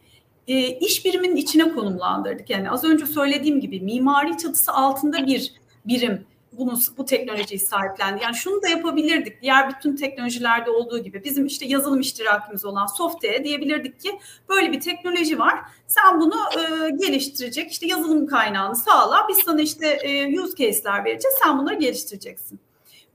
[0.47, 2.49] e, iş biriminin içine konumlandırdık.
[2.49, 5.53] Yani az önce söylediğim gibi mimari çatısı altında bir
[5.85, 6.25] birim
[6.57, 8.23] bunu bu teknolojiyi sahiplendi.
[8.23, 9.41] Yani şunu da yapabilirdik.
[9.41, 14.79] Diğer bütün teknolojilerde olduğu gibi bizim işte yazılım iştirakimiz olan Softe'ye diyebilirdik ki böyle bir
[14.79, 15.59] teknoloji var.
[15.87, 19.27] Sen bunu e, geliştirecek işte yazılım kaynağını sağla.
[19.29, 21.35] Biz sana işte e, use case'ler vereceğiz.
[21.43, 22.59] Sen bunları geliştireceksin.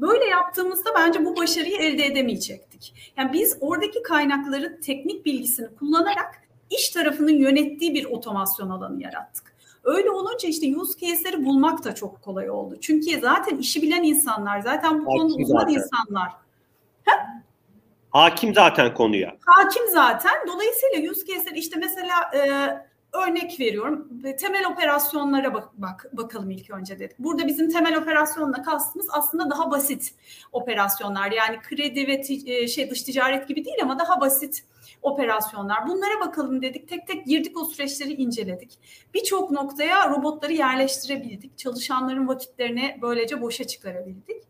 [0.01, 3.13] Böyle yaptığımızda bence bu başarıyı elde edemeyecektik.
[3.17, 9.50] Yani biz oradaki kaynakları teknik bilgisini kullanarak iş tarafının yönettiği bir otomasyon alanı yarattık.
[9.85, 12.77] Öyle olunca işte use case'leri bulmak da çok kolay oldu.
[12.81, 16.29] Çünkü zaten işi bilen insanlar, zaten bu konuda uzman insanlar.
[17.05, 17.43] Ha?
[18.11, 19.37] Hakim zaten konuya.
[19.47, 20.33] Hakim zaten.
[20.47, 22.41] Dolayısıyla use case'ler işte mesela e,
[23.13, 24.09] örnek veriyorum.
[24.41, 27.19] Temel operasyonlara bak, bak bakalım ilk önce dedik.
[27.19, 30.15] Burada bizim temel operasyonla kastımız aslında daha basit
[30.53, 31.33] operasyonlar.
[31.33, 34.65] Yani kredi ve e, şey dış ticaret gibi değil ama daha basit
[35.03, 35.89] operasyonlar.
[35.89, 36.89] Bunlara bakalım dedik.
[36.89, 38.79] Tek tek girdik o süreçleri inceledik.
[39.15, 41.59] Birçok noktaya robotları yerleştirebildik.
[41.59, 44.50] Çalışanların vakitlerini böylece boşa çıkarabildik.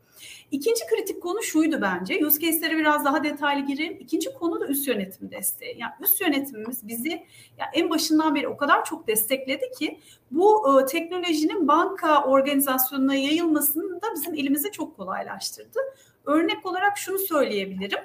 [0.50, 2.26] İkinci kritik konu şuydu bence.
[2.26, 3.96] Use case'lere biraz daha detaylı girelim.
[4.00, 5.78] İkinci konu da üst yönetim desteği.
[5.78, 7.10] Yani üst yönetimimiz bizi
[7.58, 14.02] ya en başından beri o kadar çok destekledi ki bu e, teknolojinin banka organizasyonuna yayılmasını
[14.02, 15.78] da bizim elimize çok kolaylaştırdı.
[16.24, 18.00] Örnek olarak şunu söyleyebilirim.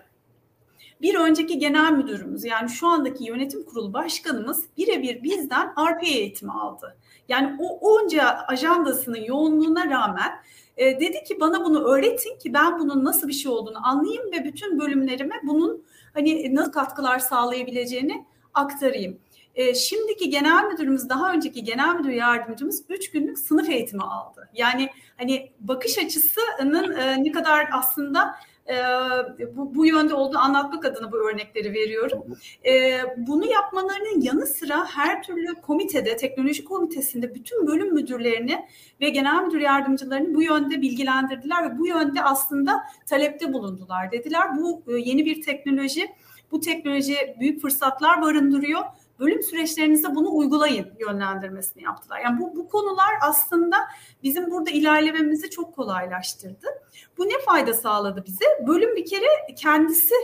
[1.01, 6.97] Bir önceki genel müdürümüz yani şu andaki yönetim kurulu başkanımız birebir bizden RPA eğitimi aldı.
[7.29, 10.31] Yani o onca ajandasının yoğunluğuna rağmen
[10.77, 14.43] e, dedi ki bana bunu öğretin ki ben bunun nasıl bir şey olduğunu anlayayım ve
[14.43, 19.19] bütün bölümlerime bunun hani nasıl katkılar sağlayabileceğini aktarayım.
[19.55, 24.49] E, şimdiki genel müdürümüz daha önceki genel müdür yardımcımız üç günlük sınıf eğitimi aldı.
[24.53, 28.35] Yani hani bakış açısının e, ne kadar aslında
[28.69, 28.75] e,
[29.58, 32.23] bu, bu yönde olduğunu anlatmak adına bu örnekleri veriyorum.
[32.65, 38.65] E, bunu yapmalarının yanı sıra her türlü komitede, teknoloji komitesinde bütün bölüm müdürlerini
[39.01, 44.12] ve genel müdür yardımcılarını bu yönde bilgilendirdiler ve bu yönde aslında talepte bulundular.
[44.12, 46.08] Dediler bu e, yeni bir teknoloji,
[46.51, 48.82] bu teknoloji büyük fırsatlar barındırıyor
[49.19, 52.19] bölüm süreçlerinizde bunu uygulayın yönlendirmesini yaptılar.
[52.19, 53.78] Yani bu, bu konular aslında
[54.23, 56.67] bizim burada ilerlememizi çok kolaylaştırdı.
[57.17, 58.45] Bu ne fayda sağladı bize?
[58.67, 60.15] Bölüm bir kere kendisi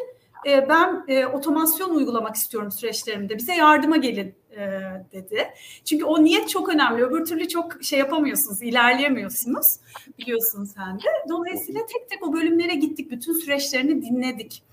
[0.48, 5.50] e, ben e, otomasyon uygulamak istiyorum süreçlerimde bize yardıma gelin e, dedi.
[5.86, 7.04] Çünkü o niyet çok önemli.
[7.04, 9.78] Öbür türlü çok şey yapamıyorsunuz, ilerleyemiyorsunuz.
[10.20, 11.30] Biliyorsun sen de.
[11.30, 13.12] Dolayısıyla tek tek o bölümlere gittik.
[13.12, 14.64] Bütün süreçlerini dinledik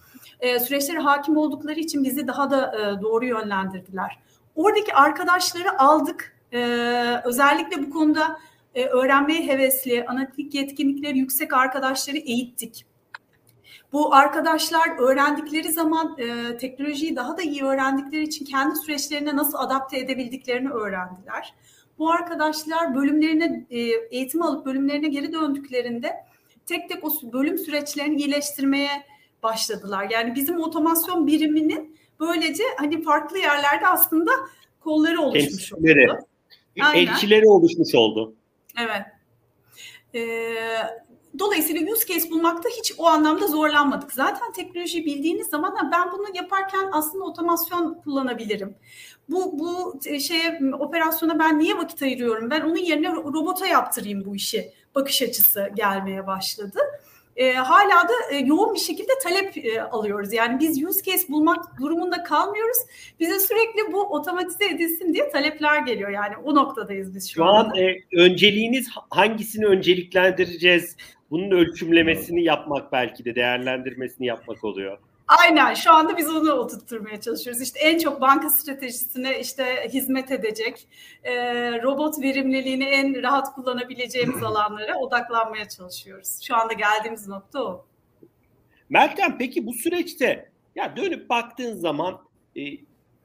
[0.40, 4.18] e, süreçlere hakim oldukları için bizi daha da e, doğru yönlendirdiler.
[4.54, 6.36] Oradaki arkadaşları aldık.
[6.52, 6.60] E,
[7.24, 8.38] özellikle bu konuda
[8.74, 12.86] e, öğrenmeye hevesli, analitik yetkinlikleri yüksek arkadaşları eğittik.
[13.92, 19.98] Bu arkadaşlar öğrendikleri zaman e, teknolojiyi daha da iyi öğrendikleri için kendi süreçlerine nasıl adapte
[19.98, 21.54] edebildiklerini öğrendiler.
[21.98, 23.78] Bu arkadaşlar bölümlerine e,
[24.10, 26.14] eğitim alıp bölümlerine geri döndüklerinde
[26.66, 28.90] tek tek o bölüm süreçlerini iyileştirmeye
[29.42, 30.06] başladılar.
[30.10, 34.30] Yani bizim otomasyon biriminin böylece hani farklı yerlerde aslında
[34.80, 36.12] kolları oluşmuş Elçileri.
[36.12, 36.26] oldu.
[36.94, 38.34] Elçileri oluşmuş oldu.
[38.80, 39.02] Evet.
[40.14, 40.54] Ee,
[41.38, 44.12] dolayısıyla use case bulmakta hiç o anlamda zorlanmadık.
[44.12, 48.74] Zaten teknolojiyi bildiğiniz zaman ben bunu yaparken aslında otomasyon kullanabilirim.
[49.28, 52.50] Bu bu şeye operasyona ben niye vakit ayırıyorum?
[52.50, 54.72] Ben onun yerine robota yaptırayım bu işi.
[54.94, 56.80] Bakış açısı gelmeye başladı
[57.38, 60.32] e, hala da e, yoğun bir şekilde talep e, alıyoruz.
[60.32, 62.78] Yani biz use case bulmak durumunda kalmıyoruz.
[63.20, 66.10] Bize sürekli bu otomatize edilsin diye talepler geliyor.
[66.10, 67.72] Yani o noktadayız biz şu, şu anda.
[67.72, 70.96] an e, önceliğiniz hangisini önceliklendireceğiz?
[71.30, 74.98] Bunun ölçümlemesini yapmak belki de değerlendirmesini yapmak oluyor.
[75.28, 77.62] Aynen şu anda biz onu oturtturmaya çalışıyoruz.
[77.62, 80.88] İşte en çok banka stratejisine işte hizmet edecek,
[81.24, 81.32] e,
[81.82, 86.40] robot verimliliğini en rahat kullanabileceğimiz alanlara odaklanmaya çalışıyoruz.
[86.42, 87.86] Şu anda geldiğimiz nokta o.
[88.90, 92.20] Meltem peki bu süreçte ya dönüp baktığın zaman
[92.56, 92.62] e,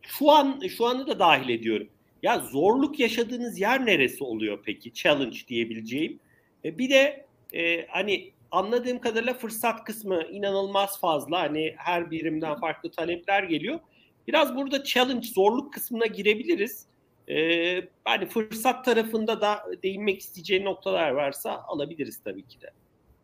[0.02, 1.88] şu an şu anı da dahil ediyorum.
[2.24, 4.94] Ya zorluk yaşadığınız yer neresi oluyor peki?
[4.94, 6.20] Challenge diyebileceğim.
[6.66, 11.40] E, bir de e, hani anladığım kadarıyla fırsat kısmı inanılmaz fazla.
[11.40, 13.80] Hani her birimden farklı talepler geliyor.
[14.28, 16.86] Biraz burada challenge, zorluk kısmına girebiliriz.
[17.30, 22.72] Ee, hani fırsat tarafında da değinmek isteyeceği noktalar varsa alabiliriz tabii ki de.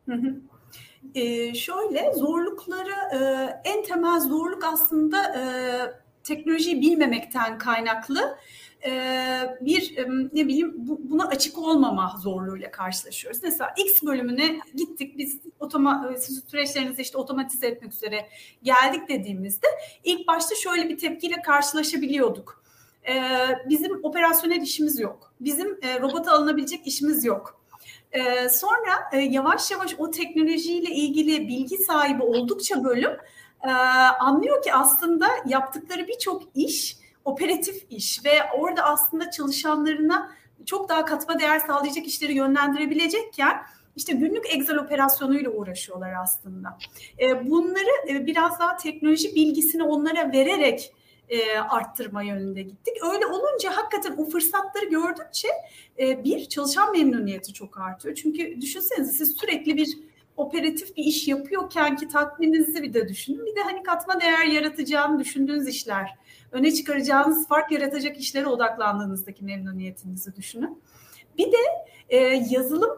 [0.05, 0.35] Hı hı.
[1.15, 3.17] Ee, şöyle zorlukları e,
[3.69, 5.43] en temel zorluk aslında e,
[6.23, 8.37] teknolojiyi bilmemekten kaynaklı
[9.61, 9.97] bir
[10.33, 13.43] ne bileyim buna açık olmama zorluğuyla karşılaşıyoruz.
[13.43, 16.13] Mesela X bölümüne gittik biz otoma,
[16.47, 18.29] süreçlerinizi işte otomatize etmek üzere
[18.63, 19.67] geldik dediğimizde
[20.03, 22.63] ilk başta şöyle bir tepkiyle karşılaşabiliyorduk.
[23.69, 25.33] Bizim operasyonel işimiz yok.
[25.39, 27.61] Bizim robota alınabilecek işimiz yok.
[28.51, 33.11] sonra yavaş yavaş o teknolojiyle ilgili bilgi sahibi oldukça bölüm
[34.19, 36.98] anlıyor ki aslında yaptıkları birçok iş
[37.31, 40.31] operatif iş ve orada aslında çalışanlarına
[40.65, 43.61] çok daha katma değer sağlayacak işleri yönlendirebilecekken
[43.95, 46.77] işte günlük Excel operasyonuyla uğraşıyorlar aslında.
[47.19, 50.93] E, bunları e, biraz daha teknoloji bilgisini onlara vererek
[51.29, 52.93] e, arttırma yönünde gittik.
[53.13, 55.47] Öyle olunca hakikaten o fırsatları gördükçe
[55.97, 58.15] bir çalışan memnuniyeti çok artıyor.
[58.15, 59.97] Çünkü düşünsenize siz sürekli bir
[60.37, 63.45] operatif bir iş yapıyorken ki tatmininizi bir de düşünün.
[63.45, 66.15] Bir de hani katma değer yaratacağını düşündüğünüz işler
[66.51, 70.81] öne çıkaracağınız fark yaratacak işlere odaklandığınızdaki memnuniyetinizi düşünün.
[71.37, 71.57] Bir de
[72.09, 72.17] e,
[72.49, 72.89] yazılım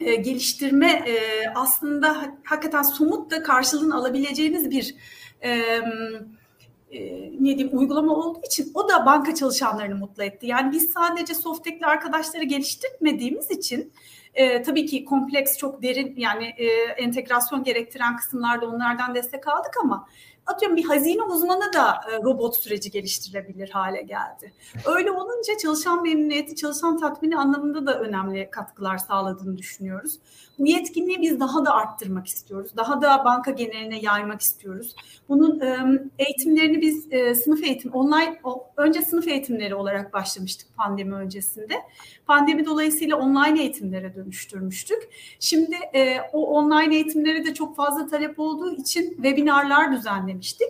[0.00, 1.14] e, geliştirme e,
[1.54, 4.94] aslında hakikaten somut da karşılığını alabileceğiniz bir
[5.40, 7.00] e, e,
[7.40, 10.46] ne diyeyim uygulama olduğu için o da banka çalışanlarını mutlu etti.
[10.46, 13.92] Yani biz sadece Softek'li arkadaşları geliştirmediğimiz için
[14.34, 16.66] E, tabii ki kompleks çok derin yani e,
[16.96, 20.08] entegrasyon gerektiren kısımlarda onlardan destek aldık ama
[20.50, 24.52] atıyorum bir hazine uzmanı da e, robot süreci geliştirebilir hale geldi.
[24.86, 30.18] Öyle olunca çalışan memnuniyeti, çalışan tatmini anlamında da önemli katkılar sağladığını düşünüyoruz.
[30.58, 32.70] Bu yetkinliği biz daha da arttırmak istiyoruz.
[32.76, 34.94] Daha da banka geneline yaymak istiyoruz.
[35.28, 38.40] Bunun e, eğitimlerini biz e, sınıf eğitim, online,
[38.76, 41.74] önce sınıf eğitimleri olarak başlamıştık pandemi öncesinde.
[42.26, 45.08] Pandemi dolayısıyla online eğitimlere dönüştürmüştük.
[45.40, 45.76] Şimdi
[46.32, 49.92] o online eğitimlere de çok fazla talep olduğu için webinarlar
[50.40, 50.68] düzenlemiştik.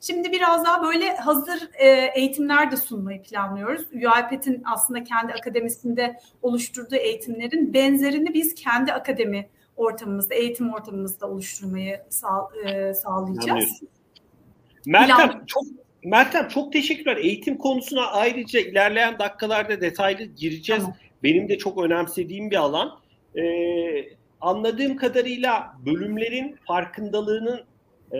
[0.00, 3.86] Şimdi biraz daha böyle hazır e, eğitimler de sunmayı planlıyoruz.
[3.92, 12.48] UiPath'in aslında kendi akademisinde oluşturduğu eğitimlerin benzerini biz kendi akademi ortamımızda, eğitim ortamımızda oluşturmayı sağ,
[12.64, 13.82] e, sağlayacağız.
[14.86, 15.44] Meltem Plan...
[15.46, 15.62] çok
[16.04, 17.16] Meltem çok teşekkürler.
[17.16, 20.82] Eğitim konusuna ayrıca ilerleyen dakikalarda detaylı gireceğiz.
[20.82, 20.96] Tamam.
[21.22, 22.98] Benim de çok önemsediğim bir alan.
[23.36, 23.42] Ee,
[24.40, 27.60] anladığım kadarıyla bölümlerin farkındalığının
[28.12, 28.18] e,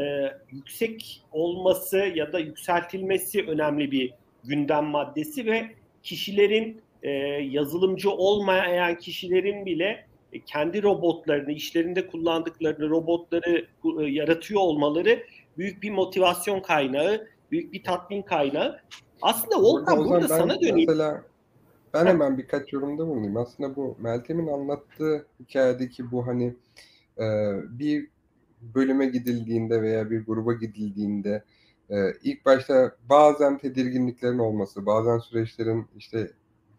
[0.50, 4.14] yüksek olması ya da yükseltilmesi önemli bir
[4.44, 5.70] gündem maddesi ve
[6.02, 7.10] kişilerin e,
[7.50, 13.66] yazılımcı olmayan kişilerin bile e, kendi robotlarını, işlerinde kullandıkları robotları
[14.00, 15.22] e, yaratıyor olmaları
[15.58, 18.80] büyük bir motivasyon kaynağı, büyük bir tatmin kaynağı.
[19.22, 20.88] Aslında Volkan burada, burada sana döneyim.
[20.88, 21.22] Mesela
[21.94, 23.36] ben hemen birkaç yorumda bulunayım.
[23.36, 26.54] Aslında bu Meltem'in anlattığı hikayedeki bu hani
[27.18, 27.24] e,
[27.78, 28.08] bir
[28.60, 31.44] bölüme gidildiğinde veya bir gruba gidildiğinde
[31.90, 36.30] e, ilk başta bazen tedirginliklerin olması, bazen süreçlerin işte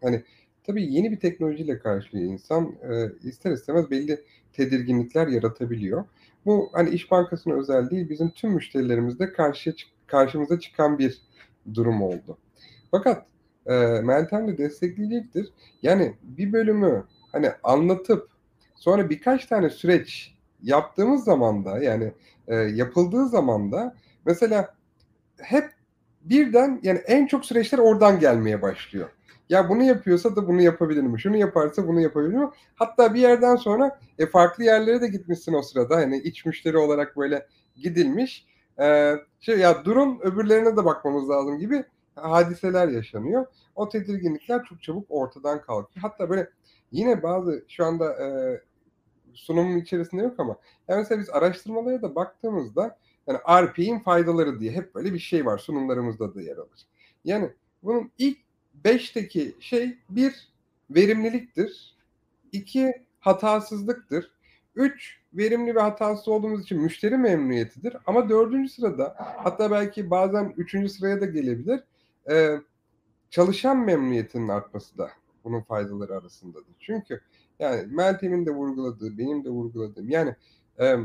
[0.02, 0.22] hani
[0.64, 4.20] tabii yeni bir teknolojiyle karşılıyor insan e, ister istemez belli
[4.52, 6.04] tedirginlikler yaratabiliyor.
[6.46, 9.74] Bu hani İş Bankası'na özel değil bizim tüm müşterilerimizde karşıya
[10.06, 11.22] karşımıza çıkan bir
[11.74, 12.38] durum oldu.
[12.90, 13.26] Fakat
[13.66, 15.48] e, Meltem de destekleyecektir.
[15.82, 18.28] Yani bir bölümü hani anlatıp
[18.74, 22.12] sonra birkaç tane süreç yaptığımız zaman da yani
[22.48, 23.94] e, yapıldığı zaman da
[24.26, 24.74] mesela
[25.38, 25.70] hep
[26.22, 29.10] birden yani en çok süreçler oradan gelmeye başlıyor.
[29.48, 31.20] Ya bunu yapıyorsa da bunu yapabilir mi?
[31.20, 32.48] Şunu yaparsa bunu yapabilir mi?
[32.74, 35.96] Hatta bir yerden sonra e, farklı yerlere de gitmişsin o sırada.
[35.96, 37.46] Hani iç müşteri olarak böyle
[37.76, 38.46] gidilmiş.
[38.80, 41.84] E, şey ya durun öbürlerine de bakmamız lazım gibi
[42.14, 43.46] hadiseler yaşanıyor.
[43.74, 46.02] O tedirginlikler çok çabuk ortadan kalkıyor.
[46.02, 46.50] Hatta böyle
[46.92, 48.60] yine bazı şu anda e,
[49.34, 50.56] sunumun içerisinde yok ama
[50.88, 55.58] yani mesela biz araştırmalara da baktığımızda yani RP'in faydaları diye hep böyle bir şey var
[55.58, 56.86] sunumlarımızda da yer alır.
[57.24, 57.50] Yani
[57.82, 58.38] bunun ilk
[58.84, 60.48] beşteki şey bir
[60.90, 61.96] verimliliktir.
[62.52, 64.30] iki hatasızlıktır.
[64.74, 67.96] Üç verimli ve hatasız olduğumuz için müşteri memnuniyetidir.
[68.06, 71.80] Ama dördüncü sırada hatta belki bazen üçüncü sıraya da gelebilir.
[72.30, 72.60] Ee,
[73.30, 75.10] çalışan memnuniyetinin artması da
[75.44, 76.74] bunun faydaları arasındadır.
[76.80, 77.20] Çünkü
[77.60, 80.34] yani Meltem'in de vurguladığı, benim de vurguladığım yani
[80.80, 80.96] e,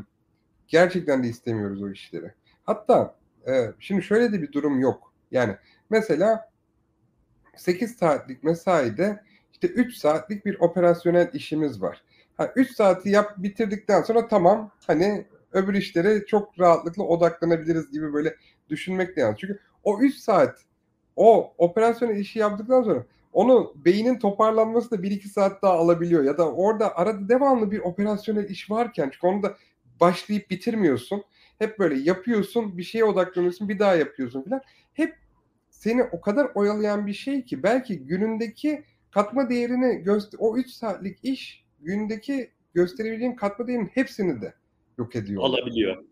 [0.68, 2.32] gerçekten de istemiyoruz o işleri.
[2.64, 3.16] Hatta
[3.48, 5.14] e, şimdi şöyle de bir durum yok.
[5.32, 5.56] Yani
[5.90, 6.50] mesela
[7.56, 12.04] 8 saatlik mesaide işte 3 saatlik bir operasyonel işimiz var.
[12.38, 18.36] Ha, 3 saati yap bitirdikten sonra tamam hani öbür işlere çok rahatlıkla odaklanabiliriz gibi böyle
[18.70, 19.40] düşünmek de yanlış.
[19.40, 20.60] Çünkü o 3 saat
[21.16, 26.24] o operasyonel işi yaptıktan sonra onu beynin toparlanması da 1-2 saat daha alabiliyor.
[26.24, 29.58] Ya da orada arada devamlı bir operasyonel iş varken çünkü onu da
[30.02, 31.24] başlayıp bitirmiyorsun.
[31.60, 34.62] Hep böyle yapıyorsun, bir şeye odaklanıyorsun, bir daha yapıyorsun falan.
[34.94, 35.16] Hep
[35.70, 41.20] seni o kadar oyalayan bir şey ki belki günündeki katma değerini göster o 3 saatlik
[41.24, 44.54] iş gündeki gösterebileceğin katma değerinin hepsini de
[44.98, 45.44] yok ediyor.
[45.44, 46.04] Alabiliyor.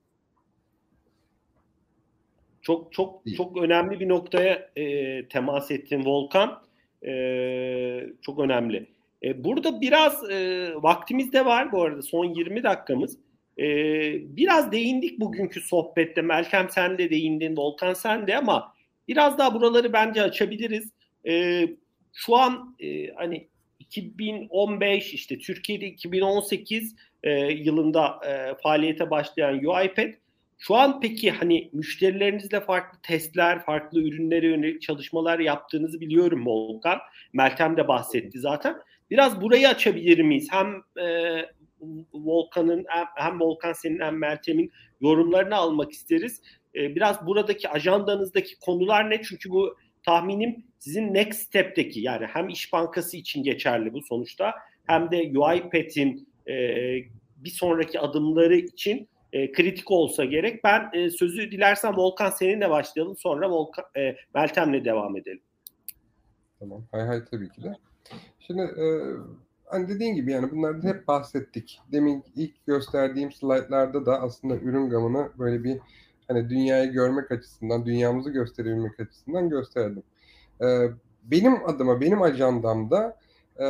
[2.61, 6.63] Çok çok çok önemli bir noktaya e, temas ettin Volkan
[7.05, 8.87] e, çok önemli.
[9.23, 13.17] E, burada biraz e, vaktimiz de var bu arada son 20 dakikamız.
[13.57, 13.65] E,
[14.37, 16.21] biraz değindik bugünkü sohbette.
[16.21, 18.73] Meltem sen de değindin, Volkan sen de ama
[19.07, 20.91] biraz daha buraları bence açabiliriz.
[21.27, 21.67] E,
[22.13, 23.47] şu an e, hani
[23.79, 30.22] 2015 işte Türkiye'de 2018 e, yılında e, faaliyete başlayan UiPath
[30.65, 36.99] şu an peki hani müşterilerinizle farklı testler, farklı ürünlere yönelik çalışmalar yaptığınızı biliyorum Volkan.
[37.33, 38.75] Meltem de bahsetti zaten.
[39.09, 40.47] Biraz burayı açabilir miyiz?
[40.51, 41.05] Hem e,
[42.13, 42.85] Volkan'ın
[43.15, 46.41] hem, Volkan senin hem Meltem'in yorumlarını almak isteriz.
[46.75, 49.21] E, biraz buradaki ajandanızdaki konular ne?
[49.21, 54.53] Çünkü bu tahminim sizin next step'teki yani hem İş Bankası için geçerli bu sonuçta
[54.87, 56.55] hem de UiPath'in e,
[57.37, 60.63] bir sonraki adımları için e, kritik olsa gerek.
[60.63, 65.41] Ben e, sözü dilersen Volkan seninle başlayalım sonra Volkan, e, Meltem'le devam edelim.
[66.59, 66.83] Tamam.
[66.91, 67.73] Hay hay tabii ki de.
[68.39, 68.85] Şimdi e,
[69.65, 71.81] hani dediğin gibi yani bunlardan hep bahsettik.
[71.91, 75.79] Demin ilk gösterdiğim slaytlarda da aslında ürün gamını böyle bir
[76.27, 80.03] hani dünyayı görmek açısından, dünyamızı gösterebilmek açısından gösterdim.
[80.61, 80.87] Ee,
[81.23, 83.19] benim adıma, benim ajandamda
[83.59, 83.65] e,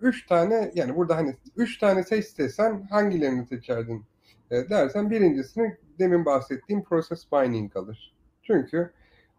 [0.00, 4.04] üç tane yani burada hani üç tane seç desen hangilerini seçerdin
[4.50, 8.14] e, dersen birincisini demin bahsettiğim process mining kalır.
[8.42, 8.90] Çünkü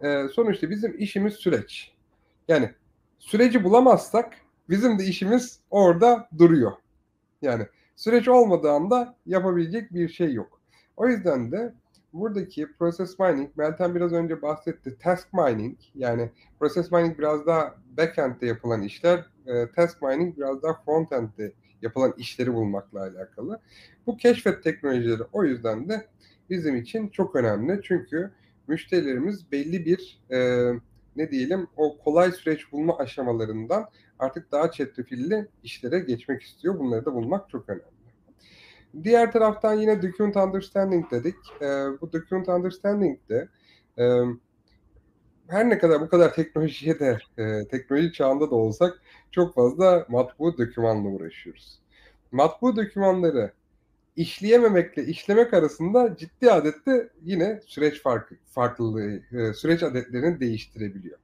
[0.01, 1.91] e, sonuçta bizim işimiz süreç.
[2.47, 2.69] Yani
[3.19, 4.33] süreci bulamazsak
[4.69, 6.71] bizim de işimiz orada duruyor.
[7.41, 10.59] Yani süreç olmadığı anda yapabilecek bir şey yok.
[10.97, 11.73] O yüzden de
[12.15, 14.97] buradaki process mining, Meltem biraz önce bahsetti.
[14.99, 19.25] Task mining yani process mining biraz daha backend'de yapılan işler.
[19.45, 23.59] E, task mining biraz daha frontend'de yapılan işleri bulmakla alakalı.
[24.07, 26.07] Bu keşfet teknolojileri o yüzden de
[26.49, 27.81] bizim için çok önemli.
[27.83, 28.31] Çünkü
[28.67, 30.69] müşterilerimiz belli bir e,
[31.15, 33.89] ne diyelim o kolay süreç bulma aşamalarından
[34.19, 36.79] artık daha çetrefilli işlere geçmek istiyor.
[36.79, 37.94] Bunları da bulmak çok önemli.
[39.03, 41.35] Diğer taraftan yine document understanding dedik.
[41.61, 41.65] E,
[42.01, 43.47] bu document understanding de
[43.97, 44.03] e,
[45.47, 50.57] her ne kadar bu kadar teknolojiye de e, teknoloji çağında da olsak çok fazla matbu
[50.57, 51.79] dokümanla uğraşıyoruz.
[52.31, 53.51] Matbu dokümanları
[54.15, 61.19] işleyememekle işlemek arasında ciddi adette yine süreç farkı, farklılığı, e, süreç adetlerini değiştirebiliyor.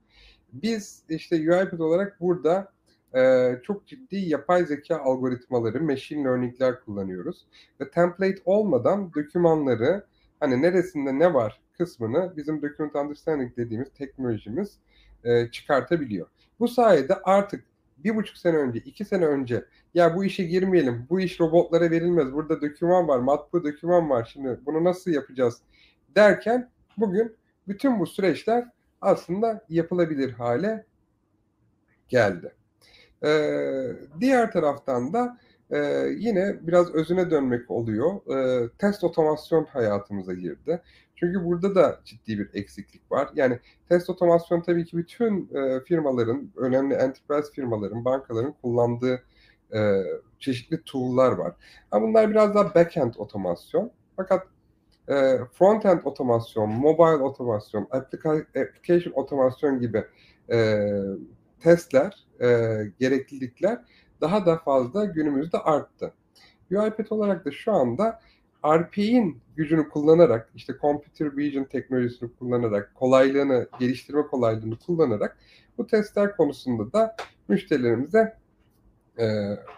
[0.54, 2.72] Biz işte UiPath olarak burada
[3.16, 7.46] e, çok ciddi yapay zeka algoritmaları, machine learning'ler kullanıyoruz.
[7.82, 10.06] Ve template olmadan dokümanları
[10.40, 14.78] hani neresinde ne var kısmını bizim document understanding dediğimiz teknolojimiz
[15.24, 16.28] e, çıkartabiliyor.
[16.60, 17.66] Bu sayede artık
[17.98, 22.34] bir buçuk sene önce, iki sene önce ya bu işe girmeyelim, bu iş robotlara verilmez,
[22.34, 25.62] burada doküman var, matbu doküman var, şimdi bunu nasıl yapacağız
[26.16, 27.36] derken bugün
[27.68, 28.68] bütün bu süreçler
[29.02, 30.86] aslında yapılabilir hale
[32.08, 32.54] geldi.
[33.26, 33.88] Ee,
[34.20, 35.38] diğer taraftan da
[35.72, 35.78] e,
[36.18, 38.36] yine biraz özüne dönmek oluyor.
[38.36, 40.82] E, test otomasyon hayatımıza girdi.
[41.16, 43.30] Çünkü burada da ciddi bir eksiklik var.
[43.36, 43.60] Yani
[43.90, 49.24] test otomasyon tabii ki bütün e, firmaların, önemli enterprise firmaların, bankaların kullandığı
[49.74, 50.04] e,
[50.40, 51.54] çeşitli tool'lar var.
[51.92, 53.92] Ama bunlar biraz daha backend otomasyon.
[54.16, 54.48] Fakat
[55.10, 60.06] e, frontend otomasyon, mobile otomasyon, application otomasyon gibi
[60.52, 60.88] e,
[61.64, 62.48] testler, e,
[63.00, 63.82] gereklilikler
[64.22, 66.14] daha da fazla günümüzde arttı.
[66.72, 68.20] UiPath olarak da şu anda
[68.66, 75.38] RP'in gücünü kullanarak, işte Computer Vision teknolojisini kullanarak, kolaylığını, geliştirme kolaylığını kullanarak
[75.78, 77.16] bu testler konusunda da
[77.48, 78.38] müşterilerimize
[79.18, 79.26] e,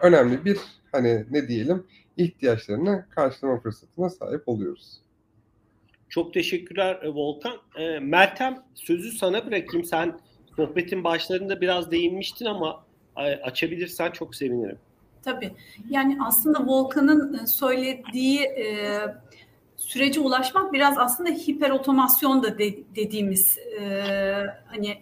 [0.01, 0.59] önemli bir
[0.91, 5.01] hani ne diyelim ihtiyaçlarını karşılama fırsatına sahip oluyoruz.
[6.09, 7.57] Çok teşekkürler e, Volkan.
[7.75, 9.85] E, Meltem sözü sana bırakayım.
[9.85, 10.19] Sen
[10.55, 12.83] sohbetin başlarında biraz değinmiştin ama
[13.43, 14.77] açabilirsen çok sevinirim.
[15.23, 15.51] Tabii.
[15.89, 18.99] Yani aslında Volkan'ın e, söylediği e,
[19.77, 23.83] sürece ulaşmak biraz aslında hiper otomasyon da de, dediğimiz e,
[24.65, 24.97] hani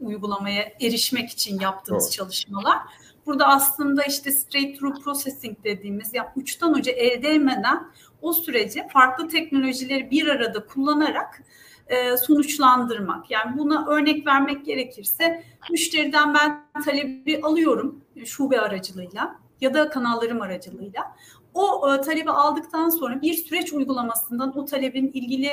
[0.00, 2.12] uygulamaya erişmek için yaptığımız Doğru.
[2.12, 2.78] çalışmalar.
[3.26, 7.86] Burada aslında işte straight through processing dediğimiz yani uçtan uca elde etmeden
[8.22, 11.42] o süreci farklı teknolojileri bir arada kullanarak
[11.86, 13.30] e, sonuçlandırmak.
[13.30, 21.16] Yani buna örnek vermek gerekirse müşteriden ben talebi alıyorum şube aracılığıyla ya da kanallarım aracılığıyla.
[21.54, 25.50] O e, talebi aldıktan sonra bir süreç uygulamasından o talebin ilgili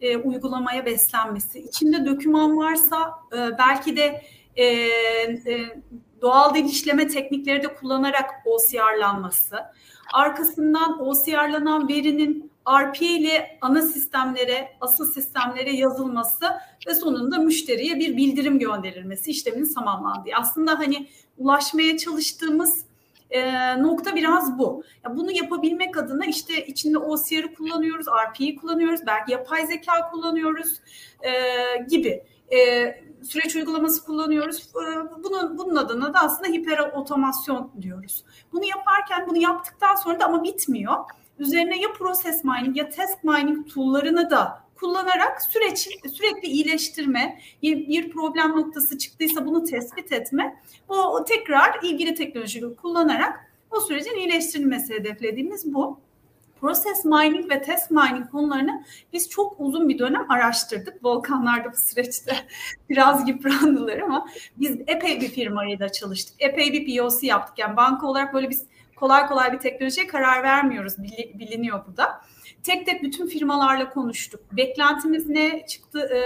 [0.00, 4.22] e, uygulamaya beslenmesi, içinde döküman varsa e, belki de
[4.56, 5.82] e, e,
[6.20, 9.56] doğal dil işleme teknikleri de kullanarak OCR'lanması,
[10.12, 16.44] arkasından OCR'lanan verinin RP ile ana sistemlere, asıl sistemlere yazılması
[16.86, 20.30] ve sonunda müşteriye bir bildirim gönderilmesi işleminin tamamlandığı.
[20.36, 21.08] Aslında hani
[21.38, 22.84] ulaşmaya çalıştığımız
[23.30, 24.84] e, nokta biraz bu.
[25.04, 30.80] Ya bunu yapabilmek adına işte içinde OCR'ı kullanıyoruz, RP'yi kullanıyoruz, belki yapay zeka kullanıyoruz
[31.22, 31.32] e,
[31.88, 32.24] gibi.
[32.52, 32.58] E,
[33.22, 34.58] süreç uygulaması kullanıyoruz.
[34.58, 34.84] E,
[35.24, 38.24] bunun, bunun adına da aslında hiper otomasyon diyoruz.
[38.52, 40.94] Bunu yaparken bunu yaptıktan sonra da ama bitmiyor.
[41.38, 48.50] Üzerine ya process mining ya task mining tool'larını da kullanarak süreç sürekli iyileştirme, bir problem
[48.50, 50.56] noktası çıktıysa bunu tespit etme,
[50.88, 55.98] bu tekrar ilgili teknolojiyi kullanarak o sürecin iyileştirilmesi hedeflediğimiz bu.
[56.60, 61.04] Process mining ve test mining konularını biz çok uzun bir dönem araştırdık.
[61.04, 62.36] Volkanlar da bu süreçte
[62.90, 66.36] biraz yıprandılar ama biz epey bir firmayla çalıştık.
[66.38, 67.58] Epey bir POC yaptık.
[67.58, 68.64] Yani banka olarak böyle biz
[68.96, 70.98] kolay kolay bir teknolojiye karar vermiyoruz.
[71.34, 72.20] Biliniyor bu da.
[72.62, 74.40] Tek tek bütün firmalarla konuştuk.
[74.52, 76.00] Beklentimiz ne çıktı?
[76.00, 76.20] E,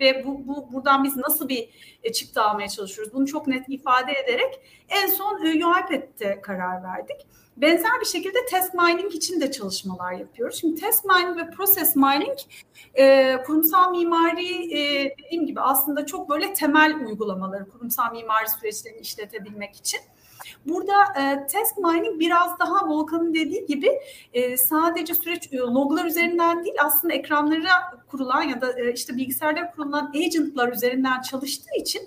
[0.00, 1.68] ve bu, bu buradan biz nasıl bir
[2.02, 3.14] e, çıktı almaya çalışıyoruz?
[3.14, 7.26] Bunu çok net ifade ederek en son UiPath'te karar verdik.
[7.56, 10.60] Benzer bir şekilde test mining için de çalışmalar yapıyoruz.
[10.60, 12.38] Şimdi test mining ve process mining
[12.94, 19.76] e, kurumsal mimari e, dediğim gibi aslında çok böyle temel uygulamaları kurumsal mimari süreçlerini işletebilmek
[19.76, 20.00] için.
[20.66, 23.90] Burada e, task mining biraz daha Volkan'ın dediği gibi
[24.32, 27.70] e, sadece süreç e, loglar üzerinden değil aslında ekranlara
[28.10, 32.02] kurulan ya da e, işte bilgisayarda kurulan agentlar üzerinden çalıştığı için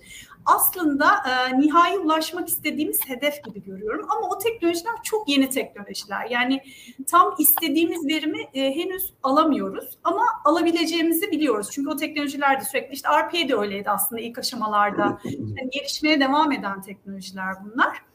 [0.46, 4.08] aslında e, nihai ulaşmak istediğimiz hedef gibi görüyorum.
[4.10, 6.26] Ama o teknolojiler çok yeni teknolojiler.
[6.30, 6.62] Yani
[7.08, 11.68] tam istediğimiz verimi e, henüz alamıyoruz ama alabileceğimizi biliyoruz.
[11.72, 15.20] Çünkü o teknolojiler de sürekli işte RPA de öyleydi aslında ilk aşamalarda.
[15.24, 18.11] Yani gelişmeye devam eden teknolojiler bunlar.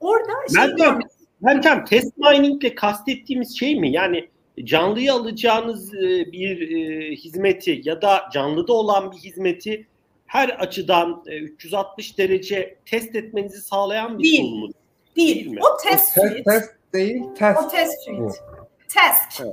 [0.00, 0.98] Orada şey Meltem,
[1.40, 3.92] Meltem test mining ile kastettiğimiz şey mi?
[3.92, 4.28] Yani
[4.64, 9.86] canlıyı alacağınız e, bir e, hizmeti ya da canlıda olan bir hizmeti
[10.26, 14.40] her açıdan 360 e, derece test etmenizi sağlayan bir değil.
[14.40, 14.68] tool mu?
[15.16, 15.34] Değil.
[15.34, 15.60] değil mi?
[15.62, 16.42] O test o suite.
[16.42, 17.60] Test değil, test.
[17.64, 18.60] O test suite.
[18.94, 19.46] Task.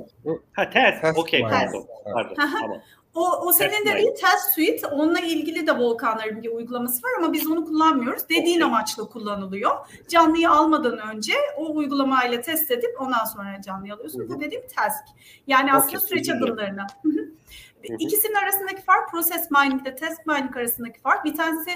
[0.52, 1.18] Ha test.
[1.18, 1.40] Okey.
[1.40, 1.86] Pardon.
[2.04, 2.34] Pardon.
[2.34, 2.80] Tamam.
[3.18, 7.46] O, o senin dediğin Test Suite onunla ilgili de Volkanların bir uygulaması var ama biz
[7.46, 8.28] onu kullanmıyoruz.
[8.28, 9.70] Dediğin amaçla kullanılıyor.
[10.08, 14.28] Canlıyı almadan önce o uygulamayla test edip ondan sonra canlıyı alıyorsun.
[14.28, 15.04] Bu dediğim task.
[15.46, 16.86] Yani aslında süreç adımlarını.
[17.98, 21.24] İkisinin arasındaki fark process mining ile test mining arasındaki fark.
[21.24, 21.70] Bir tanesi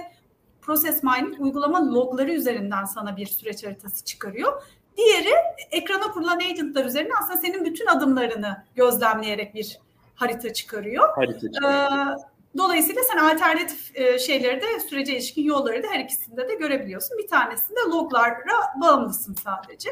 [0.62, 4.62] process mining uygulama logları üzerinden sana bir süreç haritası çıkarıyor.
[4.96, 5.34] Diğeri
[5.70, 9.78] ekrana kurulan agentlar üzerinden aslında senin bütün adımlarını gözlemleyerek bir
[10.14, 11.08] harita çıkarıyor.
[11.14, 12.18] Harita çıkarıyor.
[12.18, 17.18] Ee, dolayısıyla sen alternatif e, şeyleri de sürece ilişkin yolları da her ikisinde de görebiliyorsun.
[17.18, 18.34] Bir tanesinde loglara
[18.80, 19.90] bağımlısın sadece.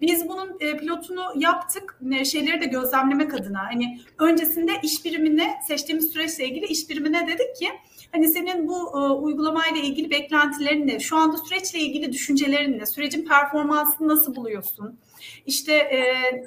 [0.00, 1.98] Biz bunun e, pilotunu yaptık.
[2.12, 3.66] E, şeyleri de gözlemlemek adına.
[3.66, 7.68] Hani öncesinde iş birimine seçtiğimiz süreçle ilgili iş birimine dedik ki
[8.12, 11.00] hani senin bu e, uygulamayla ilgili beklentilerin ne?
[11.00, 12.86] Şu anda süreçle ilgili düşüncelerin ne?
[12.86, 14.98] Sürecin performansını nasıl buluyorsun?
[15.46, 16.04] İşte e,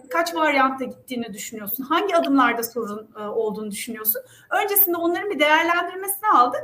[0.09, 1.83] kaç varyantta gittiğini düşünüyorsun?
[1.83, 4.21] Hangi adımlarda sorun e, olduğunu düşünüyorsun?
[4.63, 6.63] Öncesinde onların bir değerlendirmesini aldık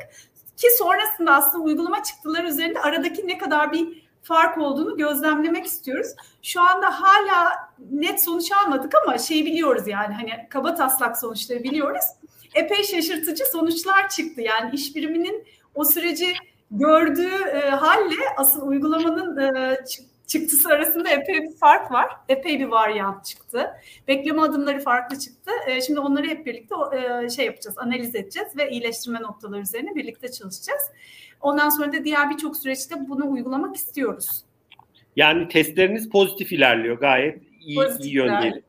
[0.58, 6.08] ki sonrasında aslında uygulama çıktıları üzerinde aradaki ne kadar bir fark olduğunu gözlemlemek istiyoruz.
[6.42, 7.52] Şu anda hala
[7.92, 12.06] net sonuç almadık ama şey biliyoruz yani hani kaba taslak sonuçları biliyoruz.
[12.56, 14.42] Epey şaşırtıcı sonuçlar çıktı.
[14.42, 15.44] Yani iş biriminin
[15.76, 16.34] o süreci
[16.72, 19.78] gördüğü e, halle asıl uygulamanın e,
[20.28, 22.10] çıktısı arasında epey bir fark var.
[22.30, 23.72] Epey bir varyant çıktı.
[24.08, 25.52] Bekleme adımları farklı çıktı.
[25.68, 30.32] E, şimdi onları hep birlikte e, şey yapacağız, analiz edeceğiz ve iyileştirme noktaları üzerine birlikte
[30.32, 30.82] çalışacağız.
[31.42, 34.44] Ondan sonra da diğer birçok süreçte bunu uygulamak istiyoruz.
[35.16, 38.64] Yani testleriniz pozitif ilerliyor gayet iyi, pozitif iyi yön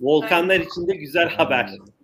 [0.00, 0.66] Volkanlar evet.
[0.66, 1.70] için de güzel haber.
[1.70, 1.97] Evet.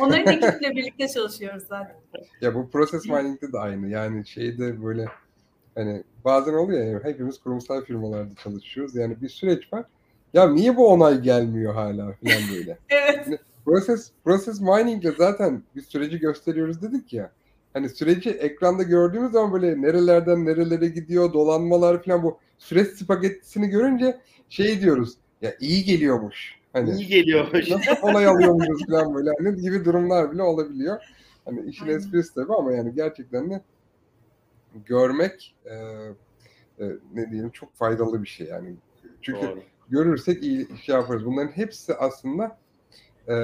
[0.00, 1.96] Onların ekiple birlikte çalışıyoruz zaten.
[2.40, 3.88] Ya bu proses mining'de de aynı.
[3.88, 5.06] Yani şeyde böyle
[5.74, 8.96] hani bazen oluyor ya hepimiz kurumsal firmalarda çalışıyoruz.
[8.96, 9.84] Yani bir süreç var.
[10.34, 12.78] Ya niye bu onay gelmiyor hala falan böyle.
[12.88, 13.20] evet.
[13.26, 17.30] Yani proses, proses mining'de zaten bir süreci gösteriyoruz dedik ya
[17.72, 24.18] hani süreci ekranda gördüğümüz zaman böyle nerelerden nerelere gidiyor, dolanmalar falan bu süreç spagettisini görünce
[24.48, 25.14] şey diyoruz.
[25.42, 26.57] Ya iyi geliyormuş.
[26.72, 27.70] Hani iyi geliyormuş.
[27.70, 31.00] Nasıl kolay alıyormuşuz falan böyle hani gibi durumlar bile olabiliyor.
[31.44, 31.96] Hani işin Aynen.
[31.96, 33.60] esprisi tabii ama yani gerçekten de
[34.86, 38.74] görmek e, e, ne diyeyim çok faydalı bir şey yani.
[39.22, 39.62] Çünkü Doğru.
[39.88, 41.24] görürsek iyi iş yaparız.
[41.24, 42.58] Bunların hepsi aslında
[43.28, 43.34] e,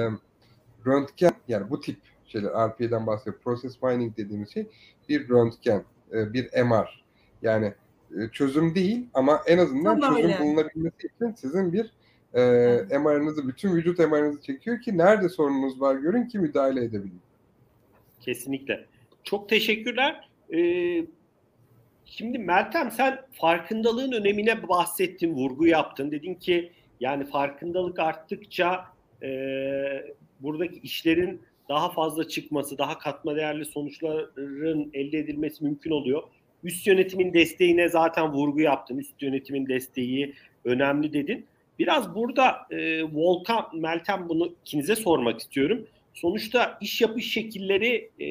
[0.85, 3.39] röntgen yani bu tip şeyler RPA'den bahsediyor.
[3.43, 4.69] Process mining dediğimiz şey
[5.09, 7.03] bir röntgen, e, bir MR.
[7.41, 7.73] Yani
[8.11, 10.39] e, çözüm değil ama en azından Tam çözüm öyle.
[10.39, 11.91] bulunabilmesi için sizin bir
[12.35, 12.91] e, evet.
[12.91, 17.21] MR'ınızı, bütün vücut MR'ınızı çekiyor ki nerede sorununuz var görün ki müdahale edebilin.
[18.21, 18.85] Kesinlikle.
[19.23, 20.29] Çok teşekkürler.
[20.53, 21.05] Ee,
[22.05, 26.11] şimdi Meltem sen farkındalığın önemine bahsettin, vurgu yaptın.
[26.11, 28.85] Dedin ki yani farkındalık arttıkça
[29.23, 29.29] e,
[30.39, 36.23] buradaki işlerin daha fazla çıkması, daha katma değerli sonuçların elde edilmesi mümkün oluyor.
[36.63, 38.97] Üst yönetimin desteğine zaten vurgu yaptın.
[38.97, 40.33] Üst yönetimin desteği
[40.65, 41.45] önemli dedin.
[41.79, 45.87] Biraz burada e, Volkan, Meltem bunu ikinize sormak istiyorum.
[46.13, 48.29] Sonuçta iş yapış şekilleri e,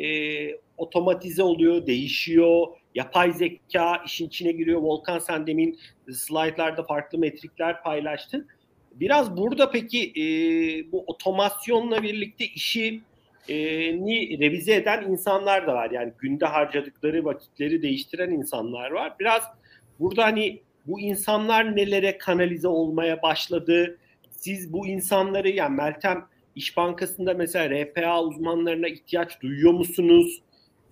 [0.76, 2.66] otomatize oluyor, değişiyor.
[2.94, 4.80] Yapay zeka işin içine giriyor.
[4.80, 5.78] Volkan sen demin
[6.12, 8.48] slaytlarda farklı metrikler paylaştın.
[8.94, 10.22] Biraz burada peki e,
[10.92, 13.00] bu otomasyonla birlikte işi
[13.48, 13.56] e,
[14.04, 15.90] ni revize eden insanlar da var.
[15.90, 19.14] Yani günde harcadıkları vakitleri değiştiren insanlar var.
[19.20, 19.42] Biraz
[20.00, 23.98] burada hani bu insanlar nelere kanalize olmaya başladı?
[24.30, 26.24] Siz bu insanları yani Meltem
[26.56, 30.42] İş Bankası'nda mesela RPA uzmanlarına ihtiyaç duyuyor musunuz?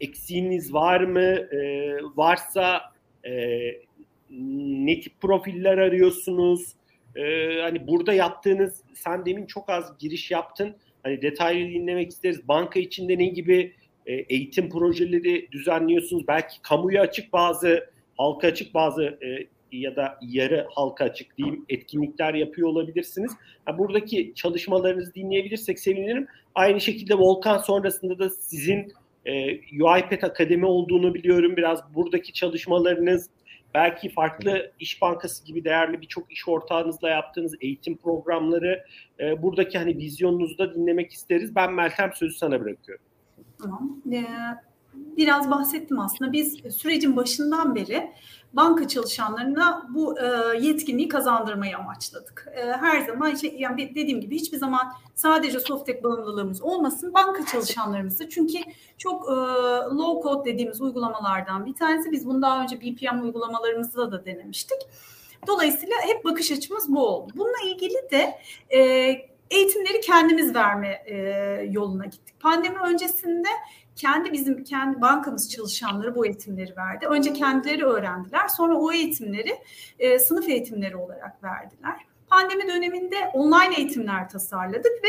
[0.01, 1.21] Eksiğiniz var mı?
[1.21, 2.81] E, varsa
[3.25, 3.33] e,
[4.31, 6.73] ne tip profiller arıyorsunuz?
[7.17, 7.23] E,
[7.61, 10.77] hani burada yaptığınız, sen demin çok az giriş yaptın.
[11.03, 12.49] Hani detaylı dinlemek isteriz.
[12.49, 13.75] Banka içinde ne gibi
[14.07, 16.29] e, eğitim projeleri düzenliyorsunuz?
[16.29, 22.35] Belki kamuya açık bazı, halka açık bazı e, ya da yarı halka açık diyeyim etkinlikler
[22.35, 23.33] yapıyor olabilirsiniz.
[23.69, 26.27] Yani buradaki çalışmalarınızı dinleyebilirsek sevinirim.
[26.55, 28.93] Aynı şekilde Volkan sonrasında da sizin
[29.27, 31.57] e, UiPath Akademi olduğunu biliyorum.
[31.57, 33.31] Biraz buradaki çalışmalarınız
[33.75, 38.85] belki farklı iş bankası gibi değerli birçok iş ortağınızla yaptığınız eğitim programları
[39.21, 41.57] e, buradaki hani vizyonunuzu da dinlemek isteriz.
[41.57, 43.05] Ben Meltem sözü sana bırakıyorum.
[43.63, 44.03] Tamam.
[44.13, 44.25] Ee,
[44.95, 46.33] biraz bahsettim aslında.
[46.33, 48.13] Biz sürecin başından beri
[48.53, 50.25] banka çalışanlarına bu e,
[50.67, 52.49] yetkinliği kazandırmayı amaçladık.
[52.57, 57.15] E, her zaman şey, yani dediğim gibi hiçbir zaman sadece Softek bağımlılığımız olmasın.
[57.15, 58.59] Banka çalışanlarımızı çünkü
[58.99, 59.33] çok e,
[59.95, 62.13] low code dediğimiz uygulamalardan bir tanesi.
[62.13, 64.79] Biz bunu daha önce BPM uygulamalarımızda da denemiştik.
[65.47, 67.33] Dolayısıyla hep bakış açımız bu oldu.
[67.37, 68.39] Bununla ilgili de
[68.71, 68.79] e,
[69.51, 71.17] eğitimleri kendimiz verme e,
[71.71, 72.41] yoluna gittik.
[72.41, 73.49] Pandemi öncesinde
[73.97, 77.07] kendi bizim kendi bankamız çalışanları bu eğitimleri verdi.
[77.07, 78.49] Önce kendileri öğrendiler.
[78.49, 79.59] Sonra o eğitimleri
[79.99, 81.97] e, sınıf eğitimleri olarak verdiler.
[82.29, 85.09] Pandemi döneminde online eğitimler tasarladık ve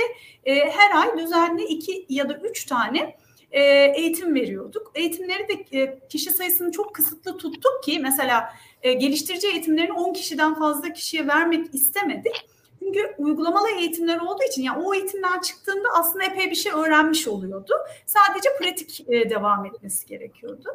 [0.51, 3.15] e, her ay düzenli iki ya da üç tane
[3.51, 3.61] e,
[3.95, 4.91] eğitim veriyorduk.
[4.95, 10.55] Eğitimleri de e, kişi sayısını çok kısıtlı tuttuk ki mesela e, geliştirici eğitimlerini 10 kişiden
[10.55, 12.52] fazla kişiye vermek istemedik.
[12.83, 17.73] Çünkü uygulamalı eğitimler olduğu için yani o eğitimden çıktığında aslında epey bir şey öğrenmiş oluyordu.
[18.05, 20.69] Sadece pratik e, devam etmesi gerekiyordu.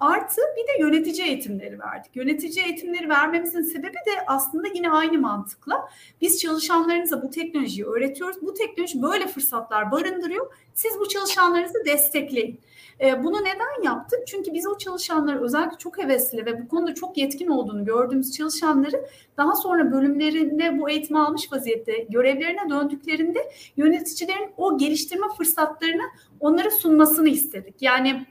[0.00, 2.16] Artı bir de yönetici eğitimleri verdik.
[2.16, 5.88] Yönetici eğitimleri vermemizin sebebi de aslında yine aynı mantıkla.
[6.20, 8.42] Biz çalışanlarınıza bu teknolojiyi öğretiyoruz.
[8.42, 10.52] Bu teknoloji böyle fırsatlar barındırıyor.
[10.74, 12.60] Siz bu çalışanlarınızı destekleyin.
[13.00, 14.18] E, bunu neden yaptık?
[14.26, 19.06] Çünkü biz o çalışanları özellikle çok hevesli ve bu konuda çok yetkin olduğunu gördüğümüz çalışanları
[19.36, 26.02] daha sonra bölümlerinde bu eğitimi almış vaziyette görevlerine döndüklerinde yöneticilerin o geliştirme fırsatlarını
[26.40, 27.74] onlara sunmasını istedik.
[27.80, 28.26] Yani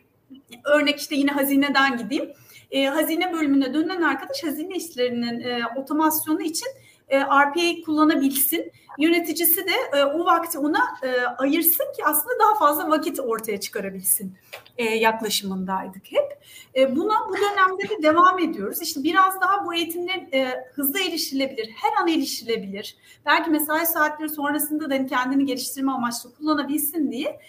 [0.65, 2.33] örnek işte yine hazineden gideyim.
[2.71, 6.67] E, hazine bölümüne dönen arkadaş hazine işlerinin e, otomasyonu için
[7.09, 8.71] e, RPA kullanabilsin.
[8.99, 14.33] Yöneticisi de e, o vakti ona e, ayırsın ki aslında daha fazla vakit ortaya çıkarabilsin
[14.77, 16.39] e, yaklaşımındaydık hep.
[16.75, 18.81] E, buna bu dönemde de devam ediyoruz.
[18.81, 20.27] İşte biraz daha bu eğitimler
[20.73, 22.95] hızlı erişilebilir, her an erişilebilir.
[23.25, 27.39] Belki mesai saatleri sonrasında da kendini geliştirme amaçlı kullanabilsin diye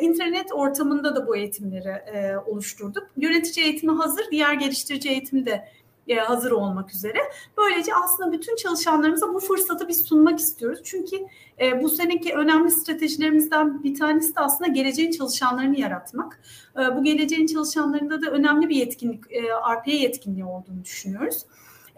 [0.00, 2.02] internet ortamında da bu eğitimleri
[2.46, 3.10] oluşturduk.
[3.16, 5.68] Yönetici eğitimi hazır, diğer geliştirici eğitimi de
[6.12, 7.18] hazır olmak üzere.
[7.58, 10.80] Böylece aslında bütün çalışanlarımıza bu fırsatı biz sunmak istiyoruz.
[10.84, 11.16] Çünkü
[11.60, 16.40] e, bu seneki önemli stratejilerimizden bir tanesi de aslında geleceğin çalışanlarını yaratmak.
[16.76, 21.46] E, bu geleceğin çalışanlarında da önemli bir yetkinlik, e, RPA yetkinliği olduğunu düşünüyoruz.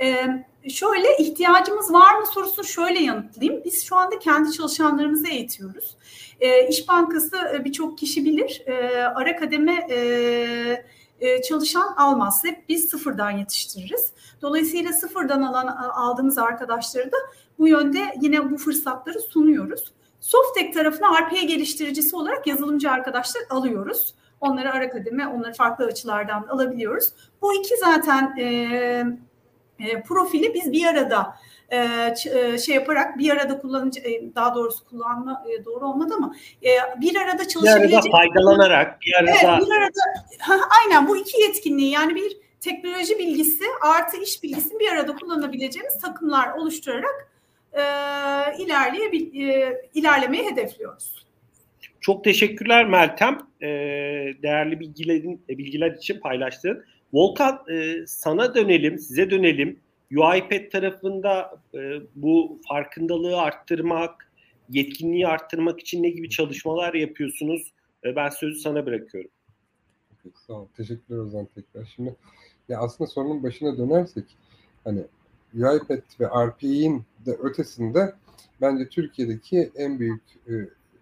[0.00, 0.26] E,
[0.68, 3.64] şöyle ihtiyacımız var mı sorusunu şöyle yanıtlayayım.
[3.64, 5.96] Biz şu anda kendi çalışanlarımızı eğitiyoruz.
[6.40, 8.62] E, İş Bankası e, birçok kişi bilir.
[8.66, 10.86] E, ara kademe e,
[11.20, 12.44] e, çalışan almaz.
[12.44, 14.12] Hep biz sıfırdan yetiştiririz.
[14.42, 17.16] Dolayısıyla sıfırdan alan aldığımız arkadaşları da
[17.58, 19.92] bu yönde yine bu fırsatları sunuyoruz.
[20.20, 24.14] Softek tarafına RPA geliştiricisi olarak yazılımcı arkadaşlar alıyoruz.
[24.40, 27.12] Onları ara kademe, onları farklı açılardan alabiliyoruz.
[27.42, 28.44] Bu iki zaten e,
[29.78, 31.36] e, profili biz bir arada
[31.70, 36.34] e, e, şey yaparak bir arada kullanıcı e, daha doğrusu kullanma doğru olmadı ama
[37.00, 37.90] bir arada çalışabilecek.
[37.90, 39.30] Bir arada faydalanarak bir arada.
[39.30, 44.92] Evet, bir arada aynen bu iki yetkinliği yani bir teknoloji bilgisi artı iş bilgisini bir
[44.92, 47.30] arada kullanabileceğimiz takımlar oluşturarak
[47.72, 47.82] e,
[48.58, 49.06] ilerleye
[49.50, 51.26] e, ilerlemeyi hedefliyoruz.
[52.00, 53.38] Çok teşekkürler Meltem.
[53.60, 53.66] E,
[54.42, 56.84] değerli bilgilerin bilgiler için paylaştığın.
[57.12, 59.80] Volkan e, sana dönelim, size dönelim.
[60.10, 61.78] UiPath tarafında e,
[62.14, 64.32] bu farkındalığı arttırmak,
[64.70, 67.72] yetkinliği arttırmak için ne gibi çalışmalar yapıyorsunuz?
[68.04, 69.30] E, ben sözü sana bırakıyorum.
[70.46, 70.66] Sağ ol.
[70.76, 71.92] Teşekkürler Ozan tekrar.
[71.96, 72.16] Şimdi
[72.68, 74.24] ya aslında sorunun başına dönersek
[74.84, 75.02] hani
[75.54, 78.14] UiPath ve RPA'in de ötesinde
[78.60, 80.52] bence Türkiye'deki en büyük e,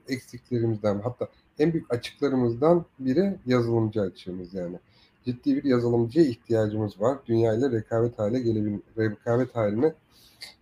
[0.09, 1.29] eksiklerimizden hatta
[1.59, 4.79] en büyük açıklarımızdan biri yazılımcı açığımız yani
[5.25, 7.19] ciddi bir yazılımcıya ihtiyacımız var.
[7.27, 9.95] Dünya ile rekabet hale gelebil rekabet haline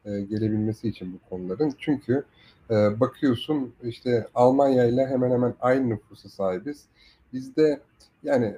[0.05, 1.75] e, gelebilmesi için bu konuların.
[1.79, 2.25] Çünkü
[2.71, 6.85] e, bakıyorsun işte Almanya ile hemen hemen aynı nüfusa sahibiz.
[7.33, 7.81] Bizde
[8.23, 8.55] yani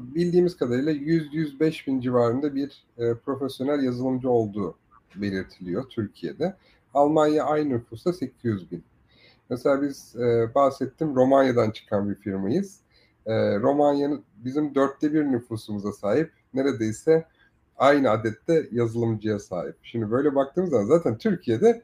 [0.00, 4.74] bildiğimiz kadarıyla 100-105 bin civarında bir e, profesyonel yazılımcı olduğu
[5.16, 6.54] belirtiliyor Türkiye'de.
[6.94, 8.84] Almanya aynı nüfusta 800 bin.
[9.50, 12.80] Mesela biz e, bahsettim Romanya'dan çıkan bir firmayız.
[13.30, 16.32] E, Romanya'nın bizim dörtte bir nüfusumuza sahip.
[16.54, 17.24] Neredeyse
[17.76, 19.76] aynı adette yazılımcıya sahip.
[19.82, 21.82] Şimdi böyle baktığımız zaman zaten Türkiye'de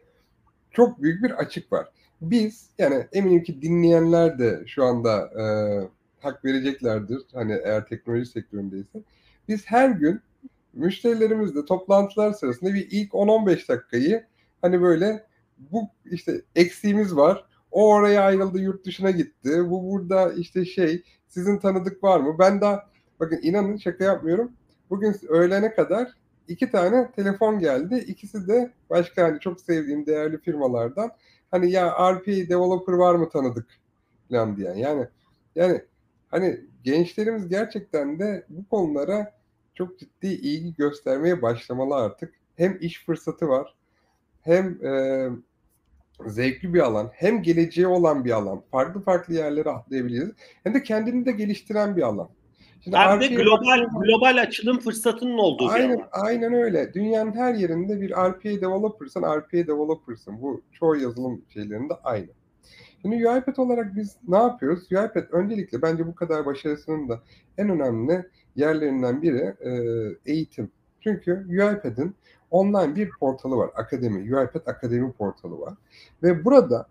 [0.70, 1.88] çok büyük bir açık var.
[2.20, 5.44] Biz yani eminim ki dinleyenler de şu anda e,
[6.20, 7.22] hak vereceklerdir.
[7.34, 9.02] Hani eğer teknoloji sektöründeyse.
[9.48, 10.20] Biz her gün
[10.72, 14.24] müşterilerimizle toplantılar sırasında bir ilk 10-15 dakikayı
[14.62, 15.26] hani böyle
[15.58, 17.44] bu işte eksiğimiz var.
[17.70, 19.70] O oraya ayrıldı yurt dışına gitti.
[19.70, 22.36] Bu burada işte şey sizin tanıdık var mı?
[22.38, 22.86] Ben daha
[23.20, 24.52] bakın inanın şaka yapmıyorum.
[24.90, 26.12] Bugün öğlene kadar
[26.48, 28.04] iki tane telefon geldi.
[28.08, 31.10] İkisi de başka hani çok sevdiğim değerli firmalardan.
[31.50, 33.66] Hani ya RPA developer var mı tanıdık
[34.30, 34.74] falan diyen.
[34.74, 35.06] Yani
[35.54, 35.82] yani
[36.30, 39.32] hani gençlerimiz gerçekten de bu konulara
[39.74, 42.34] çok ciddi ilgi göstermeye başlamalı artık.
[42.56, 43.74] Hem iş fırsatı var,
[44.42, 45.28] hem e,
[46.26, 48.62] zevkli bir alan, hem geleceği olan bir alan.
[48.70, 50.30] Farklı farklı yerlere atlayabiliriz.
[50.64, 52.28] Hem de kendini de geliştiren bir alan.
[52.80, 56.08] Şimdi hem de global global açılım fırsatının olduğu aynen, bir alan.
[56.12, 56.94] Aynen öyle.
[56.94, 60.42] Dünyanın her yerinde bir RPA developer'san RPA developer'sın.
[60.42, 62.28] Bu çoğu yazılım şeylerinde aynı.
[63.02, 64.92] Şimdi UiPath olarak biz ne yapıyoruz?
[64.92, 67.20] UiPath öncelikle bence bu kadar başarısının da
[67.58, 69.72] en önemli yerlerinden biri e,
[70.32, 70.70] eğitim.
[71.00, 72.14] Çünkü UiPath'in
[72.50, 73.70] online bir portalı var.
[73.74, 75.74] Akademi, UiPath Akademi portalı var.
[76.22, 76.86] Ve burada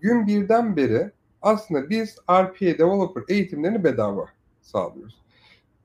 [0.00, 1.10] gün birden beri
[1.42, 4.26] aslında biz RPA Developer eğitimlerini bedava
[4.62, 5.22] sağlıyoruz.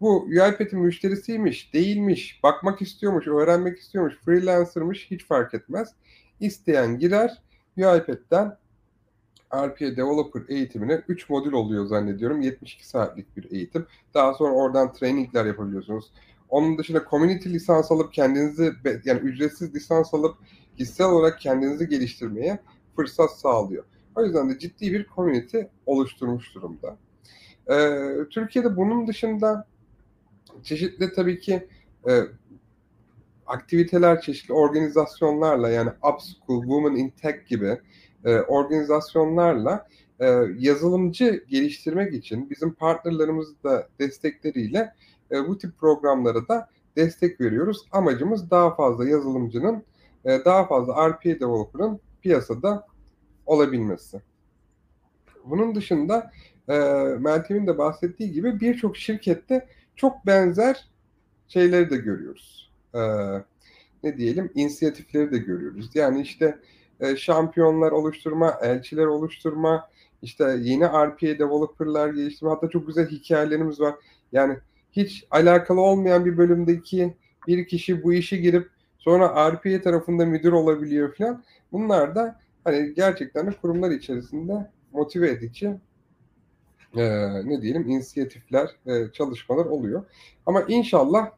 [0.01, 5.89] Bu UiPath'in müşterisiymiş, değilmiş, bakmak istiyormuş, öğrenmek istiyormuş, freelancermış hiç fark etmez.
[6.39, 7.41] İsteyen girer
[7.78, 8.57] UiPath'ten
[9.53, 12.41] RPA Developer eğitimine 3 modül oluyor zannediyorum.
[12.41, 13.86] 72 saatlik bir eğitim.
[14.13, 16.11] Daha sonra oradan trainingler yapabiliyorsunuz.
[16.49, 18.73] Onun dışında community lisans alıp kendinizi
[19.05, 20.37] yani ücretsiz lisans alıp
[20.77, 22.59] kişisel olarak kendinizi geliştirmeye
[22.95, 23.83] fırsat sağlıyor.
[24.15, 26.97] O yüzden de ciddi bir community oluşturmuş durumda.
[27.71, 29.67] Ee, Türkiye'de bunun dışında
[30.63, 31.67] çeşitli tabii ki
[32.09, 32.21] e,
[33.47, 37.77] aktiviteler, çeşitli organizasyonlarla yani Upschool, Women in Tech gibi
[38.25, 39.87] e, organizasyonlarla
[40.19, 40.25] e,
[40.57, 44.93] yazılımcı geliştirmek için bizim partnerlerimiz da destekleriyle
[45.32, 47.86] e, bu tip programlara da destek veriyoruz.
[47.91, 49.84] Amacımız daha fazla yazılımcının,
[50.25, 52.88] e, daha fazla RPA developer'ın piyasada
[53.45, 54.21] olabilmesi.
[55.45, 56.32] Bunun dışında
[56.69, 56.78] e,
[57.19, 60.89] Meltem'in de bahsettiği gibi birçok şirkette çok benzer
[61.47, 62.71] şeyleri de görüyoruz.
[62.93, 62.99] E,
[64.03, 65.89] ne diyelim inisiyatifleri de görüyoruz.
[65.93, 66.59] Yani işte
[67.17, 69.89] şampiyonlar oluşturma, elçiler oluşturma,
[70.21, 73.95] işte yeni RPA developerlar geliştirme hatta çok güzel hikayelerimiz var.
[74.32, 74.57] Yani
[74.97, 77.13] hiç alakalı olmayan bir bölümdeki
[77.47, 81.43] bir kişi bu işe girip sonra RPA tarafında müdür olabiliyor falan.
[81.71, 85.77] Bunlar da hani gerçekten de kurumlar içerisinde motive edici
[86.95, 87.03] e,
[87.45, 90.05] ne diyelim inisiyatifler, e, çalışmalar oluyor.
[90.45, 91.31] Ama inşallah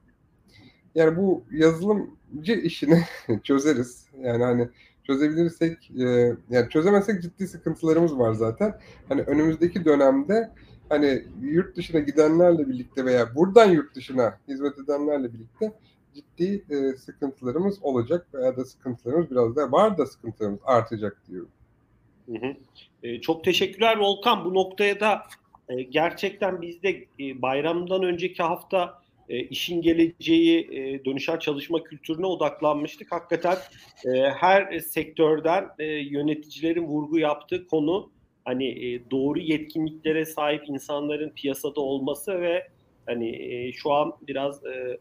[0.95, 3.03] yani bu yazılımcı işini
[3.43, 4.05] çözeriz.
[4.21, 4.69] Yani hani
[5.09, 6.03] çözebilirsek e,
[6.49, 8.79] yani çözemezsek ciddi sıkıntılarımız var zaten.
[9.09, 10.51] Hani önümüzdeki dönemde
[10.89, 15.73] hani yurt dışına gidenlerle birlikte veya buradan yurt dışına hizmet edenlerle birlikte
[16.13, 21.49] ciddi e, sıkıntılarımız olacak veya da sıkıntılarımız biraz daha var da sıkıntılarımız artacak diyorum.
[22.25, 22.55] Hı hı.
[23.03, 24.45] E, çok teşekkürler Volkan.
[24.45, 25.23] Bu noktaya da
[25.69, 26.89] e, gerçekten biz de
[27.19, 33.11] e, bayramdan önceki hafta e, işin geleceği e, dönüşen çalışma kültürüne odaklanmıştık.
[33.11, 33.57] Hakikaten
[34.05, 38.11] e, her sektörden e, yöneticilerin vurgu yaptığı konu
[38.45, 42.67] hani e, doğru yetkinliklere sahip insanların piyasada olması ve
[43.05, 44.97] hani e, şu an biraz e,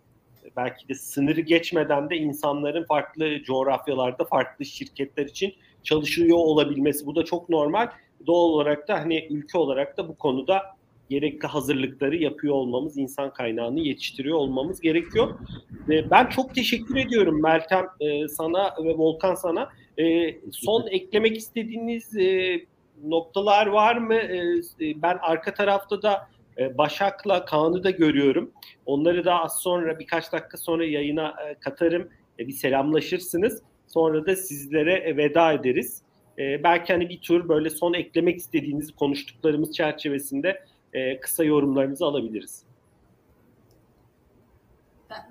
[0.56, 7.06] belki de sınırı geçmeden de insanların farklı coğrafyalarda farklı şirketler için çalışıyor olabilmesi.
[7.06, 7.90] Bu da çok normal.
[8.26, 10.62] Doğal olarak da hani ülke olarak da bu konuda
[11.10, 15.38] gerekli hazırlıkları yapıyor olmamız, insan kaynağını yetiştiriyor olmamız gerekiyor.
[15.88, 19.68] Ve ben çok teşekkür ediyorum Meltem e, sana ve Volkan sana.
[19.98, 22.60] E, son eklemek istediğiniz e,
[23.04, 24.14] noktalar var mı?
[24.14, 24.36] E,
[24.80, 26.28] e, ben arka tarafta da
[26.58, 28.50] e, Başak'la Kaan'ı da görüyorum.
[28.86, 32.08] Onları da az sonra birkaç dakika sonra yayına e, katarım.
[32.38, 33.62] E, bir selamlaşırsınız.
[33.86, 36.02] Sonra da sizlere e, veda ederiz.
[36.38, 42.62] E, belki hani bir tür böyle son eklemek istediğiniz konuştuklarımız çerçevesinde e, kısa yorumlarınızı alabiliriz.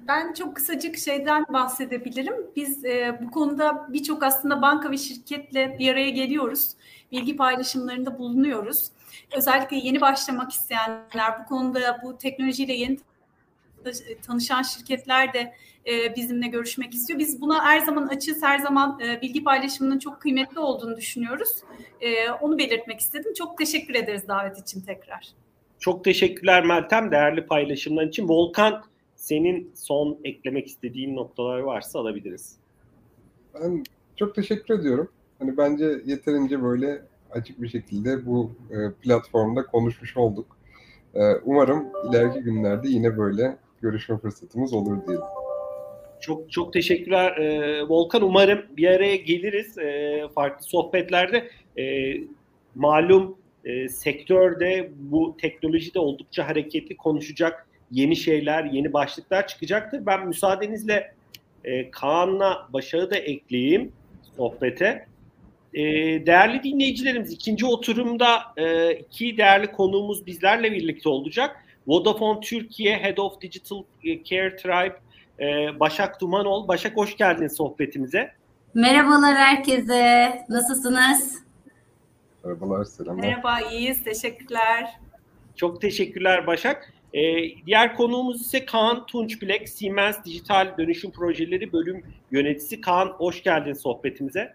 [0.08, 2.36] Ben çok kısacık şeyden bahsedebilirim.
[2.55, 6.72] Biz e, bu konuda birçok aslında banka ve şirketle bir araya geliyoruz.
[7.12, 8.91] Bilgi paylaşımlarında bulunuyoruz.
[9.38, 12.97] Özellikle yeni başlamak isteyenler, bu konuda bu teknolojiyle yeni
[14.28, 15.53] tanışan şirketler de
[15.88, 17.20] e, bizimle görüşmek istiyor.
[17.20, 21.49] Biz buna her zaman açığız, her zaman e, bilgi paylaşımının çok kıymetli olduğunu düşünüyoruz.
[22.01, 23.34] E, onu belirtmek istedim.
[23.34, 25.34] Çok teşekkür ederiz davet için tekrar.
[25.80, 28.28] Çok teşekkürler Meltem değerli paylaşımlar için.
[28.28, 28.84] Volkan
[29.15, 32.57] senin son eklemek istediğin noktalar varsa alabiliriz.
[33.53, 33.84] Ben
[34.15, 35.09] çok teşekkür ediyorum.
[35.39, 37.01] Hani bence yeterince böyle
[37.32, 40.57] açık bir şekilde bu e, platformda konuşmuş olduk.
[41.15, 45.25] E, umarım ileriki günlerde yine böyle görüşme fırsatımız olur diyelim.
[46.21, 48.21] Çok çok teşekkürler e, Volkan.
[48.21, 51.49] Umarım bir araya geliriz e, farklı sohbetlerde.
[51.78, 52.13] E,
[52.75, 53.38] malum
[53.68, 60.05] e, sektörde bu teknolojide oldukça hareketli konuşacak yeni şeyler, yeni başlıklar çıkacaktır.
[60.05, 61.13] Ben müsaadenizle
[61.63, 63.91] e, Kaan'la Başak'ı da ekleyeyim
[64.38, 65.07] sohbete.
[65.74, 65.84] E,
[66.26, 71.55] değerli dinleyicilerimiz ikinci oturumda e, iki değerli konuğumuz bizlerle birlikte olacak.
[71.88, 74.95] Vodafone Türkiye Head of Digital Care Tribe
[75.39, 76.68] e, Başak Dumanol.
[76.68, 78.32] Başak hoş geldin sohbetimize.
[78.74, 80.32] Merhabalar herkese.
[80.49, 81.47] Nasılsınız?
[82.48, 83.24] Merhabalar, selamlar.
[83.24, 84.04] Merhaba, iyiyiz.
[84.04, 85.00] Teşekkürler.
[85.56, 86.93] Çok teşekkürler Başak.
[87.14, 87.20] Ee,
[87.66, 92.82] diğer konuğumuz ise Kaan Tunçbilek, Siemens Dijital Dönüşüm Projeleri Bölüm Yöneticisi.
[92.82, 94.54] Kaan hoş geldin sohbetimize.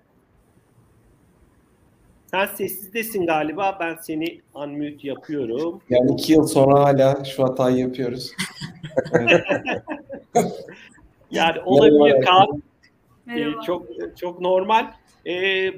[2.26, 3.76] Sen sessizdesin galiba.
[3.80, 5.80] Ben seni unmute yapıyorum.
[5.90, 8.32] Yani iki yıl sonra hala şu hatayı yapıyoruz.
[11.30, 12.62] yani olabilir Kaan.
[13.26, 13.61] Merhaba.
[13.62, 13.86] Ee, çok
[14.16, 14.93] çok normal.
[15.26, 15.72] Ee,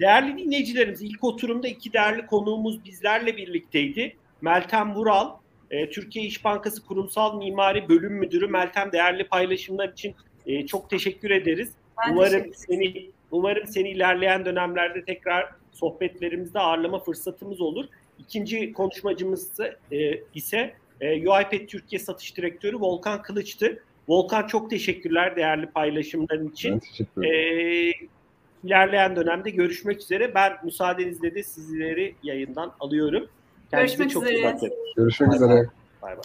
[0.00, 4.16] değerli dinleyicilerimiz ilk oturumda iki değerli konuğumuz bizlerle birlikteydi.
[4.40, 5.30] Meltem Vural,
[5.70, 8.46] e, Türkiye İş Bankası Kurumsal Mimari Bölüm Müdürü.
[8.46, 10.14] Meltem değerli paylaşımlar için
[10.46, 11.72] e, çok teşekkür ederiz.
[12.06, 17.84] Ben umarım teşekkür seni umarım seni ilerleyen dönemlerde tekrar sohbetlerimizde ağırlama fırsatımız olur.
[18.18, 19.50] İkinci konuşmacımız
[19.92, 23.82] e, ise e, UiPath Türkiye Satış Direktörü Volkan Kılıç'tı.
[24.08, 26.72] Volkan çok teşekkürler değerli paylaşımların için.
[26.72, 27.92] Ben teşekkür ederim.
[28.02, 28.06] Ee,
[28.64, 30.34] ilerleyen dönemde görüşmek üzere.
[30.34, 33.28] Ben müsaadenizle de sizleri yayından alıyorum.
[33.70, 34.36] Kendinize Görüşmek çok üzere.
[34.38, 34.70] iyi bakın.
[34.96, 35.66] Görüşmek Bay üzere.
[36.02, 36.22] Bay bay.